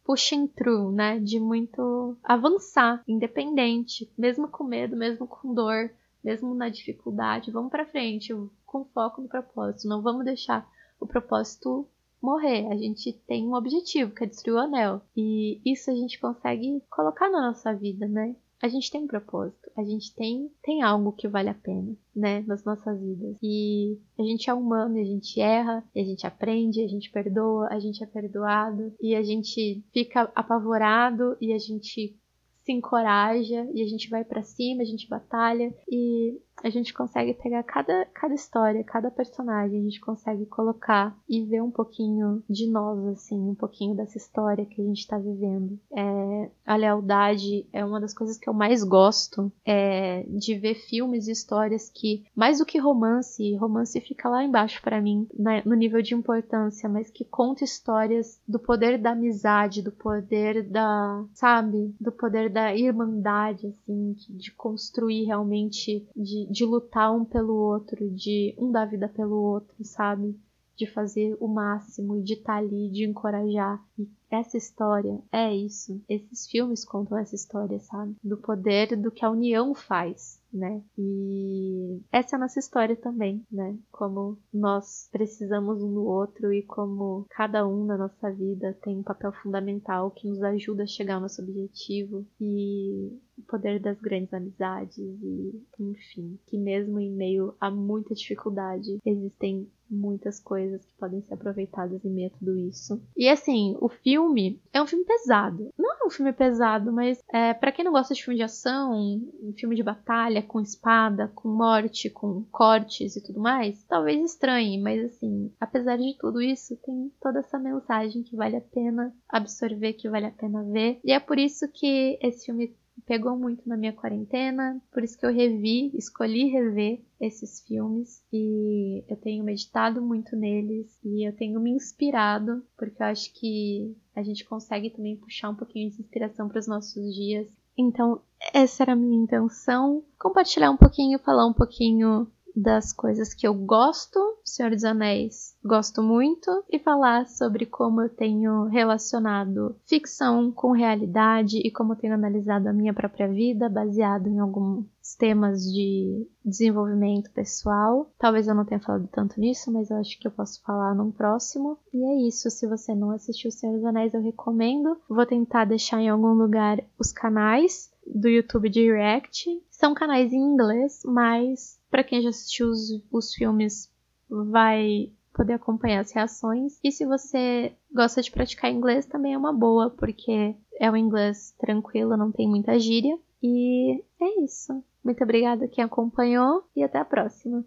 pushing 0.04 0.48
through, 0.48 0.92
né? 0.92 1.20
De 1.20 1.40
muito 1.40 2.18
avançar, 2.24 3.04
independente, 3.08 4.10
mesmo 4.18 4.48
com 4.48 4.64
medo, 4.64 4.96
mesmo 4.96 5.28
com 5.28 5.54
dor, 5.54 5.92
mesmo 6.24 6.54
na 6.54 6.70
dificuldade, 6.70 7.52
vamos 7.52 7.72
para 7.72 7.86
frente, 7.86 8.34
com 8.66 8.86
foco 8.86 9.22
no 9.22 9.28
propósito. 9.28 9.88
Não 9.88 10.02
vamos 10.02 10.24
deixar 10.24 10.68
o 11.00 11.08
propósito 11.08 11.88
morrer. 12.22 12.68
A 12.72 12.76
gente 12.76 13.14
tem 13.28 13.48
um 13.48 13.56
objetivo, 13.56 14.14
que 14.14 14.24
é 14.24 14.28
destruir 14.28 14.56
o 14.56 14.60
anel. 14.60 15.02
E 15.16 15.62
isso 15.66 15.90
a 15.90 15.96
gente 15.96 16.20
consegue 16.20 16.82
colocar 16.90 17.30
na 17.30 17.42
nossa 17.48 17.74
vida, 17.74 18.08
né? 18.08 18.36
A 18.62 18.68
gente 18.68 18.92
tem 18.92 19.02
um 19.02 19.08
propósito, 19.08 19.72
a 19.76 19.84
gente 19.84 20.14
tem, 20.14 20.52
tem 20.62 20.84
algo 20.84 21.14
que 21.14 21.28
vale 21.28 21.50
a 21.50 21.54
pena, 21.54 21.96
né, 22.16 22.42
nas 22.42 22.64
nossas 22.64 23.02
vidas. 23.02 23.36
E 23.42 23.98
a 24.20 24.22
gente 24.22 24.52
é 24.52 24.54
humano, 24.54 25.00
a 25.00 25.04
gente 25.04 25.42
erra, 25.42 25.84
a 25.96 26.00
gente 26.00 26.28
aprende, 26.28 26.84
a 26.84 26.88
gente 26.88 27.10
perdoa, 27.10 27.68
a 27.72 27.80
gente 27.80 28.04
é 28.04 28.06
perdoado 28.06 28.94
e 29.02 29.16
a 29.16 29.24
gente 29.24 29.84
fica 29.92 30.32
apavorado 30.36 31.36
e 31.42 31.54
a 31.54 31.58
gente 31.58 32.16
se 32.64 32.72
encoraja 32.72 33.68
e 33.74 33.82
a 33.82 33.88
gente 33.88 34.08
vai 34.10 34.24
para 34.24 34.44
cima, 34.44 34.84
a 34.84 34.86
gente 34.86 35.10
batalha 35.10 35.74
e 35.90 36.40
a 36.64 36.70
gente 36.70 36.94
consegue 36.94 37.34
pegar 37.34 37.64
cada, 37.64 38.06
cada 38.14 38.34
história, 38.34 38.84
cada 38.84 39.10
personagem, 39.10 39.80
a 39.80 39.84
gente 39.84 40.00
consegue 40.00 40.46
colocar 40.46 41.16
e 41.28 41.44
ver 41.44 41.62
um 41.62 41.72
pouquinho 41.72 42.44
de 42.50 42.70
nós, 42.70 43.00
assim, 43.08 43.40
um 43.40 43.56
pouquinho 43.56 43.96
dessa 43.96 44.18
história 44.18 44.66
que 44.66 44.82
a 44.82 44.86
gente 44.86 45.08
tá 45.08 45.18
vivendo. 45.18 45.80
É, 45.96 46.50
a 46.66 46.76
lealdade 46.76 47.66
é 47.72 47.84
uma 47.84 48.00
das 48.00 48.14
coisas 48.14 48.38
que 48.38 48.50
eu 48.50 48.54
mais 48.54 48.84
gosto 48.84 49.52
é, 49.66 50.24
de 50.28 50.56
ver 50.56 50.76
filmes 50.76 51.28
e 51.28 51.32
histórias 51.32 51.90
que, 51.90 52.24
mais 52.36 52.60
do 52.60 52.66
que 52.66 52.78
romance, 52.78 53.56
romance 53.56 54.00
fica 54.02 54.30
lá 54.30 54.44
embaixo 54.44 54.82
para 54.82 55.02
mim, 55.02 55.28
né, 55.38 55.62
no 55.66 55.76
nível 55.76 56.02
de 56.02 56.14
importância, 56.14 56.88
mas 56.88 57.10
que 57.10 57.26
conta 57.26 57.64
histórias 57.64 58.40
do 58.48 58.60
poder 58.60 58.98
da 58.98 59.12
amizade, 59.12 59.82
do 59.82 59.92
poder 59.92 60.64
da, 60.64 61.24
sabe, 61.34 61.94
do 62.00 62.12
poder 62.12 62.50
da 62.50 62.76
irmandade, 62.76 63.68
assim, 63.68 64.16
de 64.30 64.52
construir 64.52 65.26
realmente, 65.26 66.08
de, 66.16 66.51
de 66.52 66.66
lutar 66.66 67.16
um 67.16 67.24
pelo 67.24 67.54
outro, 67.56 68.10
de 68.12 68.54
um 68.58 68.72
dar 68.72 68.86
vida 68.86 69.08
pelo 69.08 69.42
outro, 69.42 69.76
sabe? 69.84 70.38
De 70.82 70.92
fazer 70.92 71.38
o 71.40 71.48
máximo 71.48 72.18
e 72.18 72.24
de 72.24 72.34
estar 72.34 72.54
tá 72.54 72.58
ali, 72.58 72.90
de 72.90 73.06
encorajar. 73.06 73.80
E 74.00 74.10
essa 74.32 74.58
história 74.58 75.22
é 75.32 75.54
isso. 75.54 76.02
Esses 76.10 76.48
filmes 76.50 76.84
contam 76.84 77.20
essa 77.20 77.36
história, 77.36 77.80
sabe? 77.80 78.16
Do 78.24 78.38
poder 78.38 78.96
do 78.98 79.12
que 79.12 79.24
a 79.24 79.30
união 79.30 79.76
faz 79.76 80.42
né? 80.54 80.84
E 80.98 82.02
essa 82.12 82.36
é 82.36 82.38
a 82.38 82.40
nossa 82.40 82.60
história 82.60 82.96
também, 82.96 83.46
né? 83.52 83.78
Como 83.92 84.38
nós 84.54 85.08
precisamos 85.12 85.82
um 85.82 85.94
do 85.94 86.06
outro 86.06 86.54
e 86.54 86.62
como 86.64 87.26
cada 87.30 87.66
um 87.68 87.86
na 87.86 87.98
nossa 87.98 88.32
vida 88.32 88.78
tem 88.82 88.98
um 88.98 89.04
papel 89.04 89.32
fundamental 89.32 90.12
que 90.12 90.28
nos 90.28 90.42
ajuda 90.44 90.84
a 90.84 90.88
chegar 90.88 91.16
ao 91.16 91.22
nosso 91.22 91.42
objetivo 91.42 92.26
e 92.40 93.18
o 93.38 93.42
poder 93.44 93.80
das 93.80 94.00
grandes 94.00 94.34
amizades 94.34 94.98
e 94.98 95.64
enfim, 95.80 96.38
que 96.46 96.58
mesmo 96.58 97.00
em 97.00 97.12
meio 97.12 97.56
a 97.60 97.72
muita 97.72 98.14
dificuldade 98.14 99.00
existem 99.06 99.68
muitas 99.92 100.40
coisas 100.40 100.84
que 100.86 100.94
podem 100.94 101.22
ser 101.22 101.34
aproveitadas 101.34 102.04
em 102.06 102.10
meio 102.10 102.28
a 102.28 102.38
tudo 102.38 102.58
isso. 102.58 103.02
E 103.16 103.28
assim, 103.28 103.76
o 103.80 103.90
filme 103.90 104.62
é 104.74 104.82
um 104.82 104.88
filme 104.88 105.06
pesado. 105.06 105.70
Não 105.78 105.94
é 105.94 106.08
um 106.08 106.10
filme 106.10 106.32
pesado, 106.32 106.92
mas 106.92 107.20
é, 107.32 107.54
para 107.54 107.72
quem 107.72 107.84
não 107.84 107.92
gosta 107.92 108.14
de 108.14 108.24
filme 108.24 108.38
de 108.38 108.44
ação, 108.44 109.22
filme 109.58 109.76
de 109.76 109.84
batalha 109.84 110.42
com 110.42 110.62
espada, 110.62 111.28
com 111.36 111.50
morte, 111.50 112.10
com 112.10 112.44
cortes 112.52 113.16
e 113.16 113.24
tudo 113.24 113.40
mais, 113.40 113.84
talvez 113.84 114.24
estranhe, 114.24 114.80
mas 114.80 115.04
assim, 115.04 115.52
apesar 115.60 115.98
de 115.98 116.18
tudo 116.18 116.42
isso, 116.42 116.78
tem 116.78 117.12
toda 117.22 117.40
essa 117.40 117.60
mensagem 117.60 118.24
que 118.24 118.36
vale 118.36 118.56
a 118.56 118.62
pena 118.62 119.14
absorver, 119.28 119.94
que 119.94 120.10
vale 120.10 120.26
a 120.26 120.32
pena 120.32 120.64
ver. 120.64 121.00
E 121.04 121.12
é 121.12 121.20
por 121.20 121.38
isso 121.38 121.68
que 121.72 122.18
esse 122.22 122.46
filme 122.46 122.76
pegou 123.12 123.36
muito 123.36 123.68
na 123.68 123.76
minha 123.76 123.92
quarentena, 123.92 124.82
por 124.90 125.04
isso 125.04 125.18
que 125.20 125.26
eu 125.26 125.34
revi, 125.34 125.92
escolhi 125.94 126.46
rever 126.46 127.02
esses 127.20 127.60
filmes 127.60 128.24
e 128.32 129.04
eu 129.06 129.18
tenho 129.18 129.44
meditado 129.44 130.02
muito 130.02 130.34
neles 130.34 130.98
e 131.04 131.28
eu 131.28 131.36
tenho 131.36 131.60
me 131.60 131.72
inspirado, 131.72 132.64
porque 132.78 133.04
eu 133.04 133.08
acho 133.08 133.34
que 133.34 133.94
a 134.16 134.24
gente 134.24 134.46
consegue 134.46 134.92
também 134.92 135.18
puxar 135.18 135.50
um 135.50 135.56
pouquinho 135.56 135.92
de 135.92 136.00
inspiração 136.00 136.48
para 136.48 136.60
os 136.60 136.68
nossos 136.68 137.14
dias. 137.14 137.50
Então, 137.78 138.22
essa 138.54 138.84
era 138.84 138.94
a 138.94 138.96
minha 138.96 139.22
intenção, 139.22 140.06
compartilhar 140.18 140.72
um 140.72 140.78
pouquinho, 140.78 141.20
falar 141.20 141.46
um 141.46 141.54
pouquinho 141.54 142.32
das 142.56 142.92
coisas 142.94 143.34
que 143.34 143.48
eu 143.48 143.54
gosto, 143.54 144.20
Senhor 144.44 144.72
dos 144.72 144.84
Anéis, 144.84 145.56
gosto 145.64 146.02
muito, 146.02 146.64
e 146.70 146.80
falar 146.80 147.28
sobre 147.28 147.66
como 147.66 148.02
eu 148.02 148.10
tenho 148.10 148.66
relacionado 148.66 149.76
ficção 149.86 150.52
com 150.52 150.72
realidade 150.72 151.58
e 151.58 151.72
como 151.72 151.94
eu 151.94 151.98
tenho 151.98 152.14
analisado 152.14 152.68
a 152.68 152.74
minha 152.74 152.94
própria 152.94 153.28
vida 153.28 153.70
baseado 153.70 154.28
em 154.28 154.40
alguns 154.40 154.86
temas 155.18 155.62
de 155.64 156.28
desenvolvimento 156.44 157.32
pessoal. 157.32 158.12
Talvez 158.18 158.48
eu 158.48 158.56
não 158.56 158.66
tenha 158.66 158.80
falado 158.80 159.08
tanto 159.12 159.40
nisso, 159.40 159.72
mas 159.72 159.90
eu 159.90 159.98
acho 159.98 160.20
que 160.20 160.28
eu 160.28 160.32
posso 160.32 160.62
falar 160.64 160.96
num 160.96 161.12
próximo. 161.12 161.78
E 161.94 162.04
é 162.04 162.28
isso. 162.28 162.50
Se 162.50 162.68
você 162.68 162.96
não 162.96 163.12
assistiu 163.12 163.50
O 163.50 163.52
Senhor 163.52 163.76
dos 163.76 163.86
Anéis, 163.86 164.14
eu 164.14 164.22
recomendo. 164.22 164.98
Vou 165.10 165.26
tentar 165.26 165.66
deixar 165.66 166.02
em 166.02 166.10
algum 166.10 166.34
lugar 166.34 166.84
os 166.98 167.12
canais 167.12 167.92
do 168.06 168.28
YouTube 168.28 168.70
de 168.70 168.92
React. 168.92 169.62
São 169.70 169.94
canais 169.94 170.32
em 170.32 170.38
inglês, 170.40 171.02
mas 171.06 171.80
para 171.90 172.04
quem 172.04 172.22
já 172.22 172.30
assistiu 172.30 172.70
os, 172.70 173.04
os 173.12 173.34
filmes, 173.34 173.92
vai 174.30 175.12
poder 175.34 175.54
acompanhar 175.54 176.02
as 176.02 176.12
reações. 176.12 176.80
E 176.84 176.92
se 176.92 177.06
você 177.06 177.74
gosta 177.94 178.22
de 178.22 178.32
praticar 178.32 178.72
inglês, 178.72 179.06
também 179.06 179.34
é 179.34 179.38
uma 179.38 179.54
boa, 179.54 179.90
porque 179.90 180.56
é 180.80 180.92
um 180.92 180.98
inglês 180.98 181.54
tranquilo, 181.60 182.18
não 182.18 182.32
tem 182.32 182.48
muita 182.48 182.80
gíria. 182.80 183.18
E 183.42 184.04
é 184.22 184.44
isso. 184.44 184.84
Muito 185.04 185.24
obrigada 185.24 185.68
quem 185.68 185.84
acompanhou 185.84 186.64
e 186.76 186.84
até 186.84 187.00
a 187.00 187.06
próxima. 187.06 187.66